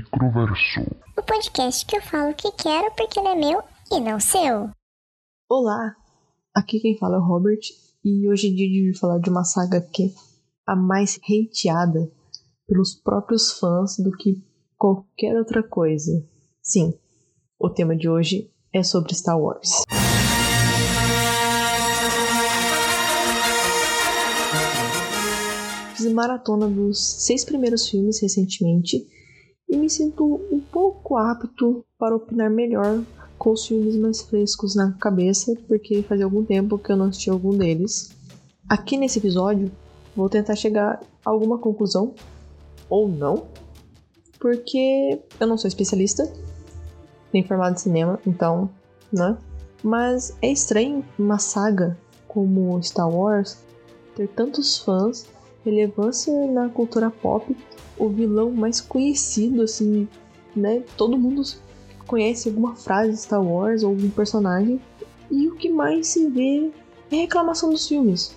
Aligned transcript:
Microverso. 0.00 0.80
O 1.14 1.22
podcast 1.22 1.84
que 1.84 1.96
eu 1.96 2.00
falo 2.00 2.30
o 2.30 2.34
que 2.34 2.50
quero 2.52 2.90
porque 2.96 3.20
ele 3.20 3.28
é 3.28 3.34
meu 3.34 3.62
e 3.92 4.00
não 4.00 4.18
seu. 4.18 4.70
Olá, 5.46 5.94
aqui 6.54 6.80
quem 6.80 6.96
fala 6.96 7.16
é 7.16 7.18
o 7.18 7.22
Robert 7.22 7.60
e 8.02 8.26
hoje 8.30 8.48
é 8.48 8.50
dia 8.50 8.92
de 8.92 8.98
falar 8.98 9.18
de 9.18 9.28
uma 9.28 9.44
saga 9.44 9.80
que 9.80 10.04
é 10.04 10.10
a 10.66 10.74
mais 10.74 11.18
hateada 11.22 12.10
pelos 12.66 12.94
próprios 12.94 13.52
fãs 13.58 13.98
do 13.98 14.10
que 14.12 14.42
qualquer 14.78 15.36
outra 15.36 15.62
coisa. 15.62 16.12
Sim, 16.62 16.98
o 17.58 17.68
tema 17.68 17.94
de 17.94 18.08
hoje 18.08 18.50
é 18.72 18.82
sobre 18.82 19.14
Star 19.14 19.38
Wars. 19.38 19.82
Fiz 25.94 26.10
maratona 26.10 26.66
dos 26.68 26.98
seis 27.26 27.44
primeiros 27.44 27.86
filmes 27.86 28.22
recentemente 28.22 29.19
e 29.70 29.76
me 29.76 29.88
sinto 29.88 30.40
um 30.50 30.58
pouco 30.58 31.16
apto 31.16 31.84
para 31.96 32.16
opinar 32.16 32.50
melhor 32.50 33.02
com 33.38 33.52
os 33.52 33.66
filmes 33.66 33.96
mais 33.96 34.20
frescos 34.20 34.74
na 34.74 34.92
cabeça, 34.92 35.54
porque 35.68 36.02
fazia 36.02 36.24
algum 36.24 36.44
tempo 36.44 36.76
que 36.76 36.90
eu 36.90 36.96
não 36.96 37.06
assisti 37.06 37.30
algum 37.30 37.56
deles. 37.56 38.10
Aqui 38.68 38.98
nesse 38.98 39.18
episódio, 39.18 39.70
vou 40.14 40.28
tentar 40.28 40.56
chegar 40.56 41.00
a 41.24 41.30
alguma 41.30 41.56
conclusão, 41.56 42.12
ou 42.88 43.08
não, 43.08 43.46
porque 44.40 45.20
eu 45.38 45.46
não 45.46 45.56
sou 45.56 45.68
especialista, 45.68 46.30
nem 47.32 47.44
formado 47.44 47.74
em 47.74 47.78
cinema, 47.78 48.18
então, 48.26 48.68
né? 49.12 49.38
Mas 49.82 50.36
é 50.42 50.50
estranho 50.50 51.04
uma 51.18 51.38
saga 51.38 51.96
como 52.26 52.82
Star 52.82 53.08
Wars 53.08 53.58
ter 54.16 54.28
tantos 54.28 54.78
fãs, 54.78 55.26
relevância 55.64 56.32
na 56.46 56.68
cultura 56.68 57.10
pop 57.10 57.56
o 57.98 58.08
vilão 58.08 58.50
mais 58.50 58.80
conhecido, 58.80 59.62
assim, 59.62 60.08
né? 60.56 60.82
Todo 60.96 61.18
mundo 61.18 61.42
conhece 62.06 62.48
alguma 62.48 62.74
frase 62.74 63.12
de 63.12 63.16
Star 63.18 63.42
Wars 63.42 63.82
ou 63.82 63.90
algum 63.90 64.10
personagem. 64.10 64.80
E 65.30 65.46
o 65.46 65.54
que 65.54 65.68
mais 65.68 66.08
se 66.08 66.28
vê 66.28 66.70
é 67.10 67.16
reclamação 67.16 67.70
dos 67.70 67.86
filmes. 67.86 68.34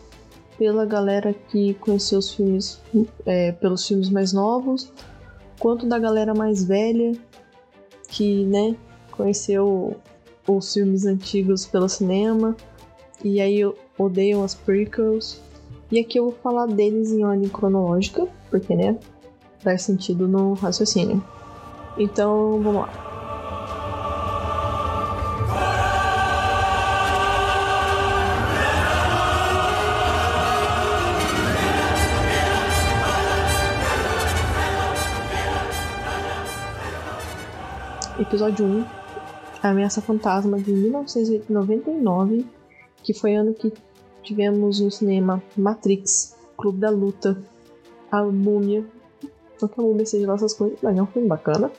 Pela 0.57 0.85
galera 0.85 1.33
que 1.33 1.73
conheceu 1.75 2.19
os 2.19 2.31
filmes, 2.31 2.79
é, 3.25 3.51
pelos 3.53 3.87
filmes 3.87 4.09
mais 4.09 4.31
novos, 4.31 4.91
quanto 5.59 5.87
da 5.87 5.97
galera 5.97 6.33
mais 6.33 6.63
velha 6.63 7.13
que, 8.09 8.45
né, 8.45 8.75
conheceu 9.09 9.95
os 10.47 10.73
filmes 10.73 11.05
antigos 11.05 11.65
pelo 11.65 11.89
cinema 11.89 12.55
e 13.23 13.39
aí 13.39 13.61
odeiam 13.97 14.43
as 14.43 14.53
prequels. 14.53 15.41
E 15.93 15.99
aqui 15.99 16.17
eu 16.17 16.23
vou 16.23 16.33
falar 16.41 16.65
deles 16.65 17.11
em 17.11 17.23
ordem 17.23 17.47
cronológica, 17.47 18.27
porque, 18.49 18.75
né, 18.75 18.97
dar 19.63 19.77
sentido 19.77 20.27
no 20.27 20.53
raciocínio. 20.53 21.23
Então, 21.95 22.59
vamos 22.63 22.81
lá. 22.81 22.89
Episódio 38.19 38.65
1 38.65 38.85
A 39.61 39.69
Ameaça 39.69 40.01
Fantasma 40.01 40.57
de 40.57 40.73
1999, 40.73 42.47
que 43.03 43.13
foi 43.13 43.35
ano 43.35 43.53
que 43.53 43.71
tivemos 44.23 44.79
no 44.79 44.89
cinema 44.89 45.43
Matrix, 45.55 46.35
Clube 46.57 46.79
da 46.79 46.89
Luta, 46.89 47.37
A 48.11 48.23
Múmia, 48.23 48.85
não 49.61 49.67
que 49.67 49.79
a 49.79 49.83
Múmia 49.83 50.05
seja 50.05 50.27
nossas 50.27 50.53
coisas, 50.53 50.79
mas 50.81 50.97
é 50.97 51.01
um 51.01 51.07
filme 51.07 51.27
bacana. 51.27 51.71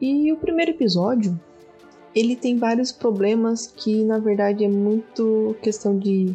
E 0.00 0.32
o 0.32 0.36
primeiro 0.36 0.72
episódio, 0.72 1.38
ele 2.14 2.36
tem 2.36 2.58
vários 2.58 2.92
problemas 2.92 3.66
que 3.66 4.04
na 4.04 4.18
verdade 4.18 4.64
é 4.64 4.68
muito 4.68 5.56
questão 5.62 5.98
de 5.98 6.34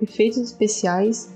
efeitos 0.00 0.38
especiais 0.38 1.30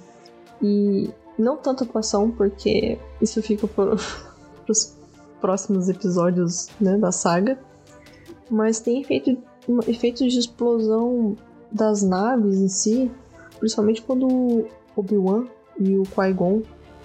e 0.63 1.11
não 1.39 1.57
tanto 1.57 1.85
atuação, 1.85 2.31
porque 2.31 2.99
isso 3.21 3.43
fica 3.43 3.67
para 3.67 3.95
os 4.69 4.97
próximos 5.41 5.89
episódios 5.89 6.69
né, 6.81 6.99
da 6.99 7.11
saga. 7.11 7.59
Mas 8.51 8.81
tem 8.81 9.01
efeito, 9.01 9.37
efeitos 9.87 10.33
de 10.33 10.39
explosão 10.39 11.37
das 11.71 12.03
naves 12.03 12.59
em 12.59 12.69
si, 12.69 13.11
principalmente 13.61 14.03
quando 14.03 14.67
Obi-Wan 14.97 15.47
e 15.79 15.97
o 15.97 16.03
Qui-Gon 16.03 16.63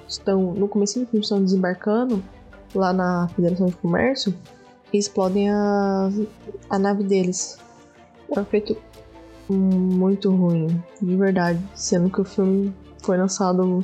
estão 0.07 0.53
no 0.53 0.67
começo 0.67 0.99
do 0.99 1.05
filme 1.05 1.23
estão 1.23 1.43
desembarcando 1.43 2.23
lá 2.73 2.91
na 2.91 3.27
Federação 3.29 3.67
de 3.67 3.75
Comércio 3.75 4.33
e 4.91 4.97
explodem 4.97 5.49
a, 5.51 6.09
a 6.69 6.79
nave 6.79 7.03
deles. 7.03 7.59
É 8.29 8.39
um 8.39 8.41
efeito 8.41 8.77
muito 9.49 10.31
ruim, 10.31 10.81
de 11.01 11.15
verdade, 11.15 11.59
sendo 11.75 12.09
que 12.09 12.21
o 12.21 12.25
filme 12.25 12.73
foi 13.03 13.17
lançado 13.17 13.83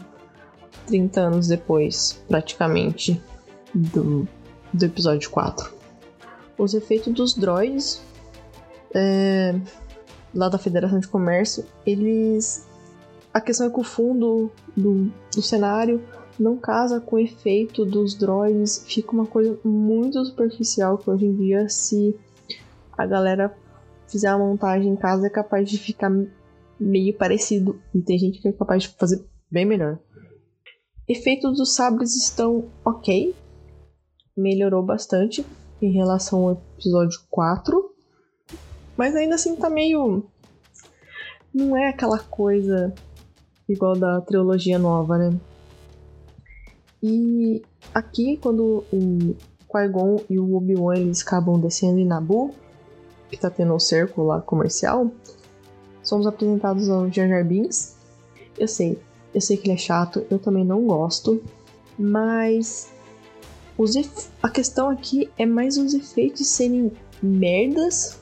30 0.88 1.22
anos 1.22 1.48
depois, 1.48 2.22
praticamente, 2.28 3.22
do, 3.74 4.28
do 4.74 4.86
episódio 4.86 5.30
4. 5.30 5.72
Os 6.58 6.74
efeitos 6.74 7.14
dos 7.14 7.34
droids 7.34 8.02
é, 8.94 9.56
lá 10.34 10.50
da 10.50 10.58
Federação 10.58 11.00
de 11.00 11.08
Comércio, 11.08 11.66
eles 11.86 12.68
a 13.34 13.40
questão 13.40 13.68
é 13.68 13.70
que 13.70 13.80
o 13.80 13.84
fundo 13.84 14.52
do, 14.76 15.10
do 15.34 15.42
cenário 15.42 16.02
não 16.38 16.58
casa 16.58 17.00
com 17.00 17.16
o 17.16 17.20
efeito 17.20 17.86
dos 17.86 18.16
droids, 18.16 18.84
fica 18.88 19.12
uma 19.12 19.26
coisa 19.26 19.58
muito 19.64 20.24
superficial 20.26 20.98
que 20.98 21.10
hoje 21.10 21.26
em 21.26 21.36
dia, 21.36 21.70
se 21.70 22.16
a 22.98 23.06
galera 23.06 23.56
fizer 24.08 24.28
a 24.28 24.38
montagem 24.38 24.92
em 24.92 24.96
casa, 24.96 25.28
é 25.28 25.30
capaz 25.30 25.70
de 25.70 25.78
ficar 25.78 26.12
meio 26.80 27.16
parecido. 27.16 27.80
E 27.94 28.02
tem 28.02 28.18
gente 28.18 28.42
que 28.42 28.48
é 28.48 28.52
capaz 28.52 28.84
de 28.84 28.90
fazer 28.90 29.24
bem 29.50 29.66
melhor. 29.66 30.00
Efeitos 31.08 31.58
dos 31.58 31.76
sabres 31.76 32.16
estão 32.16 32.70
ok, 32.84 33.36
melhorou 34.36 34.84
bastante 34.84 35.46
em 35.82 35.92
relação 35.92 36.48
ao 36.48 36.52
episódio 36.54 37.20
4, 37.30 37.91
mas 39.02 39.16
ainda 39.16 39.34
assim 39.34 39.56
tá 39.56 39.68
meio. 39.68 40.24
Não 41.52 41.76
é 41.76 41.90
aquela 41.90 42.20
coisa 42.20 42.94
igual 43.68 43.96
da 43.98 44.22
trilogia 44.22 44.78
nova, 44.78 45.18
né? 45.18 45.40
E 47.02 47.64
aqui, 47.96 48.38
quando 48.38 48.86
o 48.94 49.36
Qui-Gon 49.68 50.22
e 50.30 50.38
o 50.38 50.56
Obi-Wan 50.56 50.98
eles 50.98 51.24
acabam 51.24 51.60
descendo 51.60 51.98
em 51.98 52.06
Naboo, 52.06 52.54
que 53.28 53.38
tá 53.38 53.50
tendo 53.50 53.74
um 53.74 53.80
cerco 53.80 54.22
lá 54.22 54.40
comercial, 54.40 55.10
somos 56.04 56.28
apresentados 56.28 56.88
ao 56.88 57.12
Jar 57.12 57.28
Jar 57.28 57.44
Binks. 57.44 57.98
Eu 58.56 58.68
sei, 58.68 59.00
eu 59.34 59.42
sei 59.42 59.58
que 59.58 59.66
ele 59.66 59.74
é 59.74 59.78
chato, 59.78 60.24
eu 60.30 60.38
também 60.38 60.64
não 60.64 60.86
gosto, 60.86 61.42
mas 61.98 62.94
a 64.44 64.50
questão 64.52 64.90
aqui 64.90 65.28
é 65.40 65.46
mais 65.48 65.76
os 65.80 65.96
efeitos 65.96 66.46
serem 66.46 66.92
merdas 67.20 68.21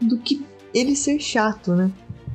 do 0.00 0.18
que 0.18 0.44
ele 0.72 0.96
ser 0.96 1.18
chato, 1.18 1.74
né? 1.74 1.90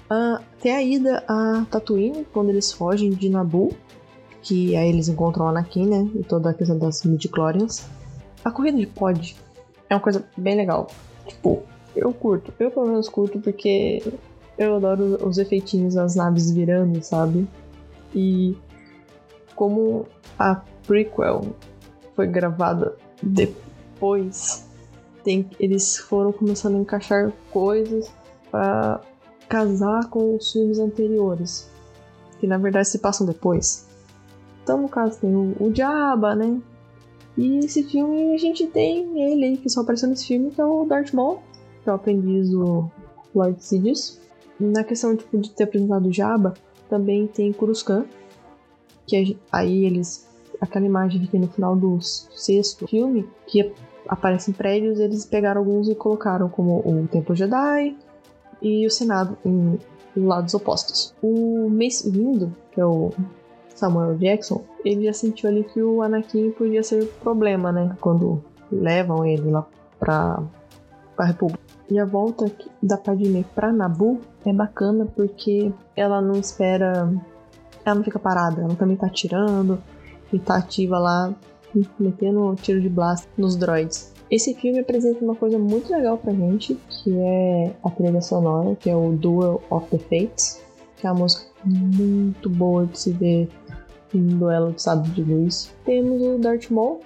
Uh, 0.10 0.44
tem 0.60 0.76
a 0.76 0.82
ida 0.82 1.24
a 1.28 1.66
Tatooine, 1.70 2.26
quando 2.34 2.50
eles 2.50 2.72
fogem 2.72 3.12
de 3.12 3.30
Naboo, 3.30 3.76
que 4.42 4.76
aí 4.76 4.90
eles 4.90 5.08
encontram 5.08 5.46
o 5.46 5.50
Anakin, 5.50 5.86
né? 5.86 6.10
E 6.16 6.24
toda 6.24 6.50
a 6.50 6.54
questão 6.54 6.78
das 6.78 7.04
midichlorians. 7.04 7.86
A 8.44 8.52
corrida 8.52 8.78
de 8.78 8.88
pod 8.88 9.36
é 9.90 9.96
uma 9.96 10.02
coisa 10.02 10.26
bem 10.38 10.56
legal. 10.56 10.88
Tipo, 11.28 11.64
eu 11.96 12.14
curto. 12.14 12.54
Eu 12.60 12.72
pelo 12.72 12.88
menos 12.88 13.10
curto 13.10 13.40
porque 13.40 14.02
eu 14.58 14.76
adoro 14.76 15.18
os 15.28 15.38
efeitinhos 15.38 15.96
das 15.96 16.16
naves 16.16 16.50
virando, 16.52 17.04
sabe? 17.04 17.48
E 18.16 18.58
como 19.56 20.06
a 20.38 20.62
prequel 20.88 21.56
foi 22.16 22.28
gravada 22.28 22.96
depois, 23.22 24.68
tem, 25.24 25.50
eles 25.60 25.98
foram 25.98 26.32
começando 26.32 26.76
a 26.76 26.80
encaixar 26.80 27.32
coisas 27.52 28.12
para 28.52 29.02
casar 29.48 30.10
com 30.10 30.36
os 30.36 30.52
filmes 30.52 30.80
anteriores, 30.80 31.70
que 32.40 32.48
na 32.48 32.58
verdade 32.58 32.88
se 32.88 33.00
passam 33.00 33.26
depois. 33.26 33.88
Então, 34.64 34.82
no 34.82 34.90
caso, 34.90 35.20
tem 35.20 35.36
o, 35.36 35.56
o 35.60 35.72
Diaba, 35.72 36.36
né? 36.36 36.62
E 37.38 37.60
esse 37.60 37.84
filme 37.84 38.34
a 38.34 38.38
gente 38.38 38.68
tem 38.68 39.32
ele 39.32 39.46
aí, 39.46 39.58
que 39.58 39.70
só 39.70 39.82
apareceu 39.82 40.10
nesse 40.10 40.28
filme, 40.28 40.52
que 40.52 40.62
é 40.62 40.66
o 40.66 40.86
Darth 40.86 41.14
Maul, 41.14 41.40
que 41.84 41.90
é 41.90 41.92
o 41.92 41.96
aprendiz 41.96 42.50
do 42.50 42.90
Lord 43.34 43.64
Sidious. 43.64 44.20
Na 44.60 44.84
questão 44.84 45.16
tipo, 45.16 45.38
de 45.38 45.50
ter 45.52 45.64
apresentado 45.64 46.08
o 46.08 46.14
Jabba, 46.14 46.54
também 46.90 47.28
tem 47.28 47.54
Coruscant, 47.54 48.06
que 49.08 49.38
aí 49.52 49.86
eles. 49.86 50.28
Aquela 50.60 50.86
imagem 50.86 51.22
que 51.22 51.28
tem 51.28 51.40
no 51.40 51.48
final 51.48 51.74
do 51.74 52.02
sexto 52.02 52.86
filme, 52.86 53.26
que 53.48 53.72
aparecem 54.10 54.54
prédios, 54.54 55.00
eles 55.00 55.26
pegaram 55.26 55.62
alguns 55.62 55.88
e 55.88 55.96
colocaram 55.96 56.50
como 56.50 56.80
o 56.80 57.08
Templo 57.08 57.36
Jedi, 57.36 57.96
e 58.62 58.86
o 58.86 58.92
Senado 58.92 59.38
em 59.46 59.78
lados 60.16 60.54
opostos. 60.54 61.14
O 61.22 61.70
Mace 61.70 62.10
Windu, 62.10 62.54
que 62.72 62.82
é 62.82 62.86
o 62.86 63.12
Samuel 63.74 64.18
Jackson, 64.18 64.64
ele 64.84 65.06
já 65.06 65.14
sentiu 65.14 65.50
ali 65.50 65.64
que 65.64 65.82
o 65.82 66.02
Anakin 66.02 66.52
podia 66.52 66.84
ser 66.84 67.06
problema, 67.22 67.72
né? 67.72 67.96
Quando 68.02 68.44
levam 68.72 69.26
ele 69.26 69.50
lá 69.50 69.66
pra, 70.00 70.44
pra 71.16 71.26
República. 71.26 71.60
E 71.90 71.98
a 71.98 72.06
volta 72.06 72.52
da 72.82 72.98
Padmé 72.98 73.44
pra 73.56 73.72
Nabu 73.72 74.20
é 74.46 74.54
bacana 74.54 75.06
porque 75.06 75.72
ela 75.96 76.22
não 76.22 76.34
espera. 76.34 77.12
Ela 77.86 77.96
não 77.96 78.04
fica 78.04 78.20
parada, 78.20 78.62
ela 78.62 78.76
também 78.76 78.98
tá 78.98 79.08
atirando 79.08 79.82
e 80.32 80.38
tá 80.38 80.58
ativa 80.58 81.00
lá, 81.00 81.34
metendo 82.00 82.56
tiro 82.56 82.82
de 82.82 82.90
blast 82.90 83.28
nos 83.38 83.56
droids. 83.56 84.14
Esse 84.30 84.54
filme 84.54 84.80
apresenta 84.80 85.24
uma 85.24 85.36
coisa 85.36 85.58
muito 85.58 85.92
legal 85.92 86.18
pra 86.18 86.32
gente, 86.32 86.78
que 86.90 87.18
é 87.18 87.74
a 87.84 87.90
trilha 87.90 88.22
sonora, 88.22 88.76
que 88.76 88.90
é 88.90 88.96
o 88.96 89.12
Duel 89.14 89.62
of 89.72 89.88
the 89.90 89.98
Fates, 89.98 90.62
que 90.98 91.08
é 91.08 91.12
uma 91.12 91.22
música 91.22 91.50
muito 91.66 92.50
boa 92.50 92.86
de 92.86 93.00
se 93.00 93.12
ver 93.12 93.50
em 94.14 94.28
duelo 94.28 94.72
de 94.72 94.82
sábado 94.82 95.10
de 95.10 95.24
luz. 95.24 95.74
Temos 95.84 96.22
o 96.22 96.38
Darth 96.38 96.70
Maul 96.70 97.00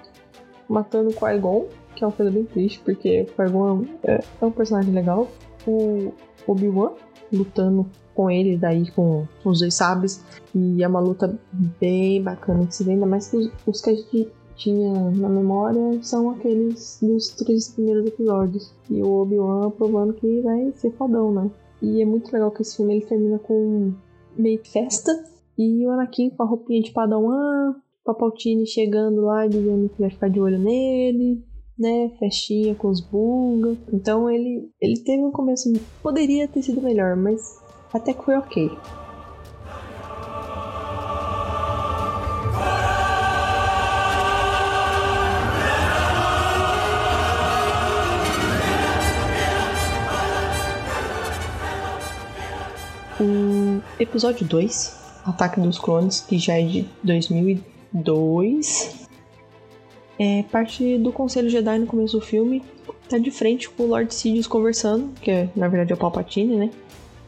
matando 0.67 1.09
o 1.09 1.13
Qui-Gon, 1.13 1.65
que 1.95 2.03
é 2.03 2.07
uma 2.07 2.13
coisa 2.13 2.31
bem 2.31 2.43
triste, 2.43 2.79
porque 2.83 3.21
o 3.21 3.25
Qui-Gon 3.25 3.85
é, 4.03 4.23
é 4.41 4.45
um 4.45 4.51
personagem 4.51 4.93
legal. 4.93 5.29
O 5.65 6.11
Obi-Wan 6.45 6.91
lutando 7.31 7.85
com 8.13 8.29
ele, 8.29 8.57
daí 8.57 8.89
com 8.91 9.25
os 9.43 9.59
dois 9.59 9.73
sabres. 9.73 10.23
E 10.53 10.83
é 10.83 10.87
uma 10.87 10.99
luta 10.99 11.37
bem 11.79 12.21
bacana 12.21 12.65
de 12.65 12.75
se 12.75 12.83
ver, 12.83 12.91
ainda 12.91 13.05
mais 13.05 13.29
que 13.29 13.37
os, 13.37 13.51
os 13.65 13.81
que 13.81 13.89
a 13.89 13.95
gente 13.95 14.31
tinha 14.55 14.93
na 15.11 15.29
memória 15.29 16.01
são 16.01 16.29
aqueles 16.31 16.99
dos 17.01 17.29
três 17.29 17.69
primeiros 17.69 18.05
episódios. 18.05 18.73
E 18.89 19.01
o 19.01 19.21
Obi-Wan 19.21 19.71
provando 19.71 20.13
que 20.13 20.41
vai 20.41 20.71
ser 20.75 20.91
fodão, 20.91 21.31
né? 21.31 21.51
E 21.81 22.01
é 22.01 22.05
muito 22.05 22.31
legal 22.31 22.51
que 22.51 22.61
esse 22.61 22.77
filme 22.77 22.95
ele 22.95 23.05
termina 23.05 23.39
com 23.39 23.93
meio 24.37 24.59
festa. 24.63 25.11
E 25.57 25.85
o 25.85 25.91
Anakin 25.91 26.29
com 26.31 26.43
a 26.43 26.45
roupinha 26.45 26.81
de 26.81 26.91
Padawan, 26.91 27.75
Papaltini 28.03 28.65
chegando 28.65 29.21
lá 29.21 29.47
dizendo 29.47 29.89
que 29.89 30.01
vai 30.01 30.09
ficar 30.09 30.29
de 30.29 30.39
olho 30.39 30.59
nele, 30.59 31.43
né? 31.77 32.09
Festinha 32.19 32.75
com 32.75 32.89
os 32.89 33.01
Bunga. 33.01 33.77
Então 33.91 34.29
ele, 34.29 34.69
ele 34.81 34.99
teve 34.99 35.23
um 35.23 35.31
começo. 35.31 35.71
Poderia 36.01 36.47
ter 36.47 36.61
sido 36.61 36.81
melhor, 36.81 37.15
mas 37.15 37.61
até 37.93 38.13
que 38.13 38.23
foi 38.23 38.35
ok. 38.35 38.71
O 53.23 53.81
episódio 53.97 54.45
2, 54.45 55.21
Ataque 55.23 55.61
dos 55.61 55.79
Clones, 55.79 56.19
que 56.19 56.37
já 56.37 56.59
é 56.59 56.61
de 56.61 56.85
2002, 57.01 59.07
é 60.19 60.43
parte 60.51 60.97
do 60.97 61.09
Conselho 61.09 61.49
Jedi 61.49 61.79
no 61.79 61.87
começo 61.87 62.19
do 62.19 62.25
filme. 62.25 62.61
Tá 63.07 63.17
de 63.17 63.31
frente 63.31 63.69
com 63.69 63.83
o 63.83 63.87
Lord 63.87 64.13
Sidious 64.13 64.45
conversando, 64.45 65.13
que 65.21 65.31
é, 65.31 65.49
na 65.55 65.69
verdade 65.69 65.93
é 65.93 65.95
o 65.95 65.97
Palpatine, 65.97 66.57
né? 66.57 66.69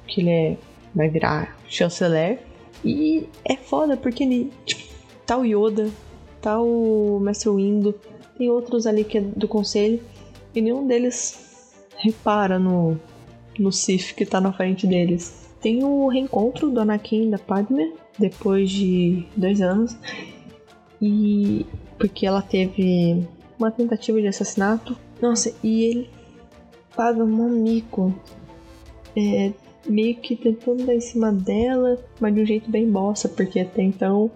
Que 0.06 0.20
ele 0.20 0.32
é, 0.32 0.58
vai 0.94 1.08
virar 1.08 1.58
chanceler. 1.70 2.40
E 2.84 3.30
é 3.46 3.56
foda 3.56 3.96
porque 3.96 4.26
ele, 4.26 4.52
tipo, 4.66 4.94
tá 5.26 5.38
o 5.38 5.46
Yoda, 5.46 5.90
tá 6.42 6.60
o 6.60 7.22
Mestre 7.22 7.50
Windu, 7.50 7.96
tem 8.38 8.50
outros 8.50 8.86
ali 8.86 9.06
que 9.06 9.20
é 9.20 9.22
do 9.22 9.48
conselho, 9.48 10.02
e 10.54 10.60
nenhum 10.60 10.86
deles 10.86 11.74
repara 11.96 12.60
no, 12.60 13.00
no 13.58 13.72
Sith 13.72 14.14
que 14.14 14.26
tá 14.26 14.42
na 14.42 14.52
frente 14.52 14.86
deles 14.86 15.45
tem 15.66 15.84
o 15.84 16.08
reencontro 16.08 16.70
do 16.70 16.80
Anakin 16.80 17.24
e 17.24 17.32
da 17.32 17.40
Padme 17.40 17.96
depois 18.20 18.70
de 18.70 19.26
dois 19.36 19.62
anos 19.62 19.98
e 21.02 21.66
porque 21.98 22.28
ela 22.28 22.40
teve 22.40 23.28
uma 23.58 23.72
tentativa 23.72 24.22
de 24.22 24.28
assassinato. 24.28 24.96
Nossa, 25.20 25.52
e 25.64 25.86
ele 25.86 26.10
paga 26.96 27.24
um 27.24 27.50
mico, 27.64 28.14
é, 29.18 29.54
meio 29.90 30.14
que 30.18 30.36
tentando 30.36 30.86
dar 30.86 30.94
em 30.94 31.02
cima 31.02 31.32
dela, 31.32 31.98
mas 32.20 32.36
de 32.36 32.42
um 32.42 32.46
jeito 32.46 32.70
bem 32.70 32.88
bossa, 32.88 33.28
porque 33.28 33.62
até 33.62 33.82
então 33.82 34.30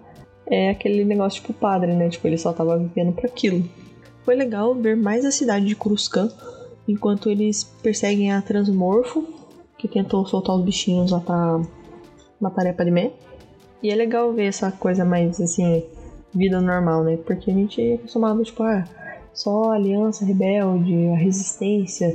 é 0.48 0.70
aquele 0.70 1.04
negócio 1.04 1.40
tipo 1.40 1.52
padre, 1.52 1.94
né? 1.94 2.08
Tipo, 2.08 2.26
ele 2.26 2.38
só 2.38 2.52
tava 2.52 2.76
vivendo 2.76 3.12
para 3.12 3.28
aquilo. 3.28 3.64
Foi 4.24 4.34
legal 4.34 4.74
ver 4.74 4.96
mais 4.96 5.24
a 5.24 5.30
cidade 5.30 5.66
de 5.66 5.76
Coruscant 5.76 6.32
enquanto 6.88 7.30
eles 7.30 7.62
perseguem 7.62 8.32
a 8.32 8.42
Transmorfo 8.42 9.39
que 9.80 9.88
tentou 9.88 10.26
soltar 10.26 10.56
os 10.56 10.64
bichinhos 10.64 11.10
lá 11.10 11.20
pra 11.20 11.60
matar 12.38 12.66
a 12.66 12.72
Padmé. 12.74 13.12
E 13.82 13.90
é 13.90 13.94
legal 13.94 14.30
ver 14.32 14.44
essa 14.44 14.70
coisa 14.70 15.04
mais, 15.04 15.40
assim, 15.40 15.82
vida 16.34 16.60
normal, 16.60 17.02
né? 17.02 17.16
Porque 17.16 17.50
a 17.50 17.54
gente 17.54 17.80
é 17.80 17.94
acostumado, 17.94 18.44
tipo, 18.44 18.62
ah, 18.62 18.84
só 19.32 19.70
a 19.70 19.74
aliança 19.76 20.24
rebelde, 20.24 21.08
a 21.08 21.16
resistência. 21.16 22.14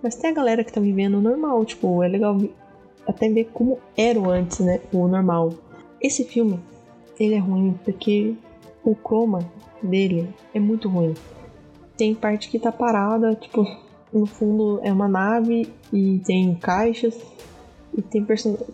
Mas 0.00 0.14
tem 0.14 0.30
a 0.30 0.34
galera 0.34 0.62
que 0.62 0.72
tá 0.72 0.80
vivendo 0.80 1.20
normal, 1.20 1.64
tipo, 1.64 2.02
é 2.02 2.08
legal 2.08 2.38
até 3.06 3.28
ver 3.28 3.50
como 3.52 3.78
era 3.96 4.18
o 4.20 4.30
antes, 4.30 4.60
né? 4.60 4.80
O 4.92 5.08
normal. 5.08 5.52
Esse 6.00 6.24
filme, 6.24 6.60
ele 7.18 7.34
é 7.34 7.38
ruim 7.38 7.78
porque 7.84 8.34
o 8.84 8.94
chroma 8.94 9.40
dele 9.82 10.28
é 10.54 10.60
muito 10.60 10.88
ruim. 10.88 11.14
Tem 11.96 12.14
parte 12.14 12.48
que 12.48 12.58
tá 12.58 12.70
parada, 12.70 13.34
tipo, 13.34 13.66
no 14.12 14.26
fundo 14.26 14.80
é 14.82 14.92
uma 14.92 15.08
nave 15.08 15.68
e 15.92 16.20
tem 16.24 16.54
caixas 16.54 17.18
e 17.96 18.02
tem, 18.02 18.26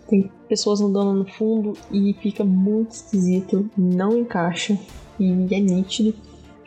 tem 0.09 0.31
pessoas 0.49 0.81
andando 0.81 1.13
no 1.15 1.27
fundo 1.27 1.75
e 1.91 2.15
fica 2.15 2.45
muito 2.45 2.93
esquisito, 2.93 3.69
não 3.77 4.17
encaixa 4.17 4.79
e 5.19 5.55
é 5.55 5.61
nítido. 5.61 6.15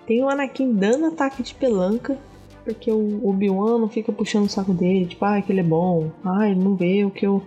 Tem 0.06 0.24
o 0.24 0.30
Anakin 0.30 0.74
dando 0.74 1.06
ataque 1.06 1.44
de 1.44 1.54
pelanca, 1.54 2.18
porque 2.64 2.92
o 2.92 3.28
Obi-Wan 3.28 3.78
não 3.78 3.90
fica 3.90 4.12
puxando 4.12 4.46
o 4.46 4.50
saco 4.50 4.74
dele, 4.74 5.06
tipo, 5.06 5.24
ah, 5.24 5.42
que 5.42 5.52
ele 5.52 5.62
é 5.62 5.64
bom, 5.64 6.12
ah, 6.24 6.50
ele 6.50 6.60
não 6.60 6.76
vê 6.76 7.06
o 7.06 7.12
que 7.12 7.26
eu, 7.26 7.44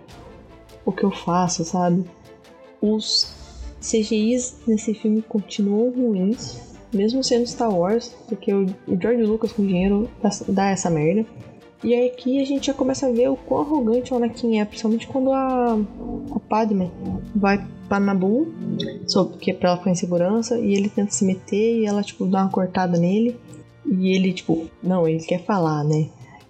o 0.85 0.91
que 0.91 1.03
eu 1.03 1.11
faço, 1.11 1.65
sabe? 1.65 2.05
Os 2.81 3.33
CGIs 3.81 4.61
nesse 4.65 4.93
filme 4.93 5.21
continuam 5.21 5.91
ruins, 5.91 6.72
mesmo 6.93 7.23
sendo 7.23 7.47
Star 7.47 7.73
Wars, 7.73 8.15
porque 8.27 8.53
o, 8.53 8.65
George 9.01 9.23
Lucas 9.23 9.51
com 9.51 9.65
dinheiro 9.65 10.09
dá 10.47 10.69
essa 10.69 10.89
merda. 10.89 11.25
E 11.83 11.93
aí 11.93 12.07
aqui 12.07 12.41
a 12.41 12.45
gente 12.45 12.67
já 12.67 12.73
começa 12.73 13.07
a 13.07 13.11
ver 13.11 13.29
o 13.29 13.35
quão 13.35 13.61
arrogante 13.61 14.13
o 14.13 14.17
Anakin 14.17 14.59
é, 14.59 14.63
principalmente 14.63 15.05
quando 15.05 15.31
a, 15.33 15.73
a 15.73 16.39
Padme 16.39 16.89
vai 17.35 17.65
pra 17.89 17.99
Nabu, 17.99 18.47
que 19.41 19.51
é 19.51 19.53
pra 19.53 19.69
ela 19.69 19.77
ficar 19.77 19.91
em 19.91 19.95
segurança, 19.95 20.57
e 20.57 20.73
ele 20.73 20.87
tenta 20.87 21.11
se 21.11 21.25
meter 21.25 21.81
e 21.81 21.85
ela, 21.85 22.01
tipo, 22.01 22.25
dá 22.25 22.43
uma 22.43 22.49
cortada 22.49 22.97
nele. 22.97 23.37
E 23.85 24.15
ele, 24.15 24.31
tipo, 24.31 24.67
não, 24.81 25.05
ele 25.05 25.19
quer 25.25 25.43
falar, 25.43 25.83
né? 25.83 26.07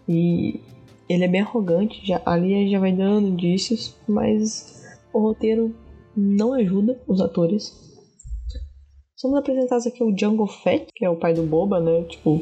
E 0.07 0.61
ele 1.09 1.23
é 1.23 1.27
bem 1.27 1.41
arrogante, 1.41 1.99
já, 2.05 2.21
ali 2.25 2.69
já 2.69 2.79
vai 2.79 2.91
dando 2.91 3.27
indícios, 3.27 3.95
mas 4.07 4.83
o 5.11 5.19
roteiro 5.19 5.73
não 6.15 6.53
ajuda 6.53 6.99
os 7.07 7.19
atores. 7.19 7.92
Somos 9.23 9.39
apresentados 9.39 9.87
aqui 9.87 10.03
o 10.03 10.13
Jungle 10.13 10.47
Fett, 10.47 10.87
que 10.93 11.05
é 11.05 11.09
o 11.09 11.15
pai 11.15 11.33
do 11.33 11.43
Boba, 11.43 11.79
né? 11.79 12.03
Tipo, 12.09 12.41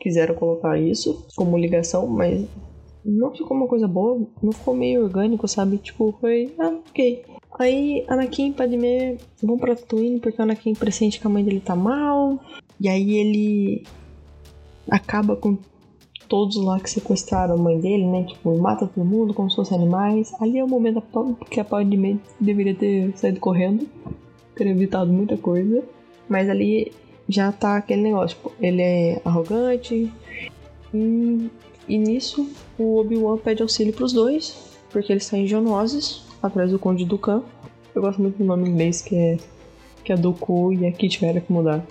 quiseram 0.00 0.34
colocar 0.34 0.80
isso 0.80 1.26
como 1.36 1.58
ligação, 1.58 2.06
mas 2.06 2.42
não 3.04 3.30
ficou 3.32 3.54
uma 3.54 3.66
coisa 3.66 3.86
boa, 3.86 4.26
não 4.42 4.50
ficou 4.50 4.74
meio 4.74 5.02
orgânico, 5.02 5.46
sabe? 5.46 5.76
Tipo, 5.76 6.16
foi, 6.18 6.54
ah, 6.58 6.74
ok. 6.88 7.22
Aí 7.58 8.02
Anakin 8.08 8.48
e 8.48 8.52
Padmé 8.54 9.18
vão 9.42 9.58
pra 9.58 9.76
Tatooine 9.76 10.18
porque 10.18 10.40
Anakin 10.40 10.72
pressente 10.72 11.20
que 11.20 11.26
a 11.26 11.28
mãe 11.28 11.44
dele 11.44 11.60
tá 11.60 11.76
mal. 11.76 12.40
E 12.80 12.88
aí 12.88 13.18
ele 13.18 13.84
acaba 14.90 15.36
com 15.36 15.58
todos 16.30 16.56
lá 16.56 16.80
que 16.80 16.88
sequestraram 16.88 17.56
a 17.56 17.58
mãe 17.58 17.78
dele, 17.78 18.06
né? 18.06 18.24
Tipo, 18.24 18.56
mata 18.56 18.86
todo 18.86 19.04
mundo 19.04 19.34
como 19.34 19.50
se 19.50 19.56
fossem 19.56 19.76
animais. 19.76 20.32
Ali 20.40 20.56
é 20.56 20.64
o 20.64 20.68
momento 20.68 21.02
que 21.50 21.60
a 21.60 21.64
Padmé 21.64 22.16
deveria 22.40 22.74
ter 22.74 23.12
saído 23.18 23.38
correndo, 23.38 23.86
ter 24.54 24.66
evitado 24.66 25.12
muita 25.12 25.36
coisa. 25.36 25.84
Mas 26.28 26.48
ali 26.48 26.92
já 27.28 27.50
tá 27.52 27.76
aquele 27.76 28.02
negócio, 28.02 28.36
tipo, 28.36 28.52
ele 28.60 28.82
é 28.82 29.20
arrogante. 29.24 30.12
E, 30.94 31.50
e 31.88 31.98
nisso 31.98 32.48
o 32.78 32.98
Obi-Wan 32.98 33.38
pede 33.38 33.62
auxílio 33.62 33.92
pros 33.92 34.12
dois, 34.12 34.76
porque 34.90 35.12
eles 35.12 35.24
saem 35.24 35.46
Geonosis, 35.46 36.22
atrás 36.42 36.70
do 36.70 36.78
Conde 36.78 37.04
Dukan. 37.04 37.42
Eu 37.94 38.02
gosto 38.02 38.20
muito 38.20 38.38
do 38.38 38.44
nome 38.44 38.68
inglês 38.68 39.00
que 39.02 39.16
é, 39.16 39.38
que 40.04 40.12
é 40.12 40.16
Dooku 40.16 40.72
e 40.72 40.86
aqui 40.86 41.08
tiveram 41.08 41.40
que 41.40 41.52
mudar. 41.52 41.84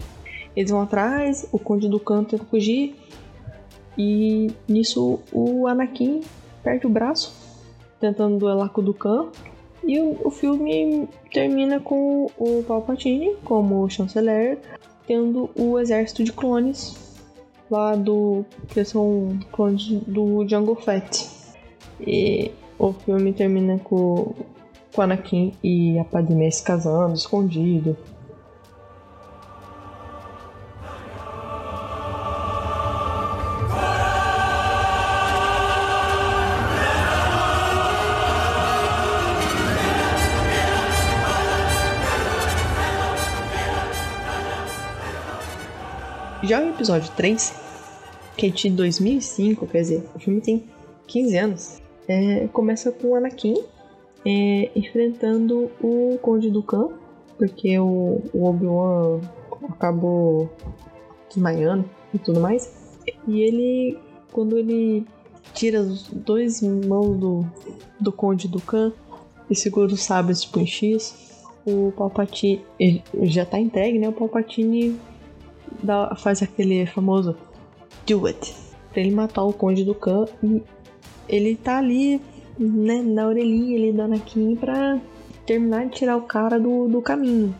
Eles 0.56 0.72
vão 0.72 0.82
atrás, 0.82 1.48
o 1.51 1.60
Conde 1.60 1.89
Dukan 1.89 2.24
tenta 2.24 2.46
fugir. 2.46 2.96
E 3.98 4.51
nisso 4.68 5.20
o 5.32 5.68
Anakin 5.68 6.22
perde 6.63 6.86
o 6.86 6.89
braço, 6.89 7.34
tentando 8.00 8.38
duelar 8.38 8.70
com 8.70 8.82
o 8.82 8.84
Dukan. 8.84 9.30
E 9.86 10.00
o, 10.00 10.27
o 10.27 10.32
filme 10.32 11.08
termina 11.32 11.80
com 11.80 12.25
o 12.38 12.63
Palpatine 12.63 13.36
como 13.44 13.88
chanceler, 13.89 14.58
tendo 15.06 15.50
o 15.56 15.77
exército 15.80 16.24
de 16.24 16.34
clones 16.34 16.96
lá 17.70 17.96
do. 17.96 18.44
que 18.68 18.84
são 18.84 19.38
clones 19.51 19.88
do 20.08 20.48
Jungle 20.48 20.75
Fett. 20.75 21.30
E 22.01 22.51
o 22.80 22.94
filme 22.94 23.32
termina 23.32 23.77
com, 23.80 24.34
com 24.94 25.01
Anakin 25.01 25.54
e 25.63 26.00
a 26.00 26.04
Padmé 26.04 26.50
se 26.50 26.63
casando, 26.63 27.13
escondido. 27.13 27.96
Já 46.45 46.61
o 46.61 46.69
episódio 46.69 47.11
3, 47.15 47.53
que 48.37 48.45
é 48.45 48.49
de 48.49 48.69
2005, 48.69 49.65
quer 49.65 49.81
dizer, 49.81 50.03
o 50.13 50.19
filme 50.19 50.39
tem 50.41 50.63
15 51.07 51.37
anos, 51.37 51.81
é, 52.07 52.47
começa 52.53 52.91
com 52.91 53.15
Anakin 53.15 53.63
é, 54.23 54.69
enfrentando 54.75 55.71
o 55.81 56.19
Conde 56.21 56.51
Dukan, 56.51 56.89
porque 57.35 57.79
o, 57.79 58.21
o 58.31 58.45
Obi-Wan 58.45 59.21
acabou 59.69 60.47
desmaiando 61.29 61.89
e 62.13 62.19
tudo 62.19 62.39
mais. 62.39 62.99
E 63.27 63.41
ele, 63.41 63.97
quando 64.31 64.55
ele 64.55 65.03
tira 65.51 65.81
os 65.81 66.07
dois 66.09 66.61
mãos 66.61 67.17
do, 67.17 67.45
do 67.99 68.11
Conde 68.11 68.47
Dukan 68.47 68.93
e 69.49 69.55
segura 69.55 69.91
os 69.91 70.03
sabres 70.03 70.47
X, 70.67 71.43
o 71.65 71.91
Palpatine 71.97 72.63
já 73.23 73.45
tá 73.45 73.59
entregue, 73.59 73.97
né? 73.97 74.07
O 74.09 74.13
Palpatine 74.13 74.95
dá, 75.82 76.15
faz 76.15 76.41
aquele 76.41 76.86
famoso 76.86 77.36
do 78.05 78.25
it 78.27 78.53
pra 78.91 79.01
ele 79.01 79.12
matar 79.12 79.44
o 79.44 79.51
Conde 79.51 79.84
Dukan 79.84 80.25
e 80.41 80.63
ele 81.27 81.55
tá 81.55 81.79
ali 81.79 82.22
né, 82.58 83.01
na 83.01 83.27
orelhinha 83.27 83.77
ali 83.77 83.91
do 83.91 84.01
Anakin 84.01 84.55
pra 84.55 85.00
terminar 85.46 85.86
de 85.86 85.91
tirar 85.91 86.15
o 86.15 86.22
cara 86.22 86.60
do, 86.60 86.88
do 86.88 87.01
caminho. 87.01 87.53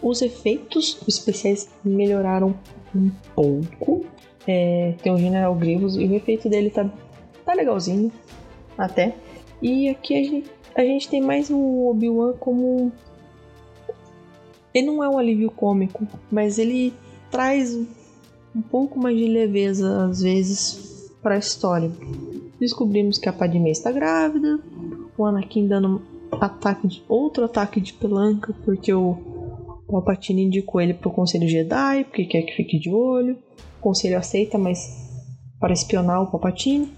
Os 0.00 0.22
efeitos 0.22 1.00
especiais 1.06 1.68
melhoraram 1.84 2.54
um 2.94 3.10
pouco. 3.34 4.06
É, 4.46 4.94
tem 5.02 5.12
o 5.12 5.18
General 5.18 5.54
Grievous 5.54 5.96
e 5.96 6.04
o 6.04 6.14
efeito 6.14 6.48
dele 6.48 6.70
tá, 6.70 6.88
tá 7.44 7.54
legalzinho, 7.54 8.10
até. 8.76 9.14
E 9.60 9.88
aqui 9.88 10.16
a 10.16 10.22
gente, 10.22 10.50
a 10.74 10.82
gente 10.82 11.08
tem 11.08 11.20
mais 11.20 11.50
o 11.50 11.88
Obi-Wan 11.88 12.34
como. 12.38 12.92
Ele 14.74 14.86
não 14.86 15.04
é 15.04 15.08
um 15.08 15.18
alívio 15.18 15.50
cômico, 15.50 16.06
mas 16.30 16.58
ele 16.58 16.94
traz 17.32 17.74
um 18.54 18.62
pouco 18.62 18.98
mais 18.98 19.16
de 19.16 19.26
leveza 19.26 20.04
às 20.04 20.20
vezes 20.20 21.10
para 21.20 21.34
a 21.34 21.38
história. 21.38 21.90
Descobrimos 22.60 23.18
que 23.18 23.28
a 23.28 23.32
Padmé 23.32 23.70
está 23.70 23.90
grávida, 23.90 24.60
o 25.18 25.24
Anakin 25.24 25.66
dando 25.66 26.02
ataque 26.30 26.86
de, 26.86 27.02
outro 27.08 27.44
ataque 27.44 27.80
de 27.80 27.92
pelanca 27.92 28.54
porque 28.64 28.92
o 28.92 29.16
Palpatine 29.88 30.44
indicou 30.44 30.80
ele 30.80 30.94
pro 30.94 31.10
Conselho 31.10 31.48
Jedi, 31.48 32.04
porque 32.04 32.24
quer 32.24 32.42
que 32.42 32.54
fique 32.54 32.78
de 32.78 32.90
olho. 32.90 33.36
O 33.78 33.82
Conselho 33.82 34.16
aceita, 34.16 34.56
mas 34.56 34.78
para 35.60 35.72
espionar 35.72 36.22
o 36.22 36.30
Palpatine. 36.30 36.88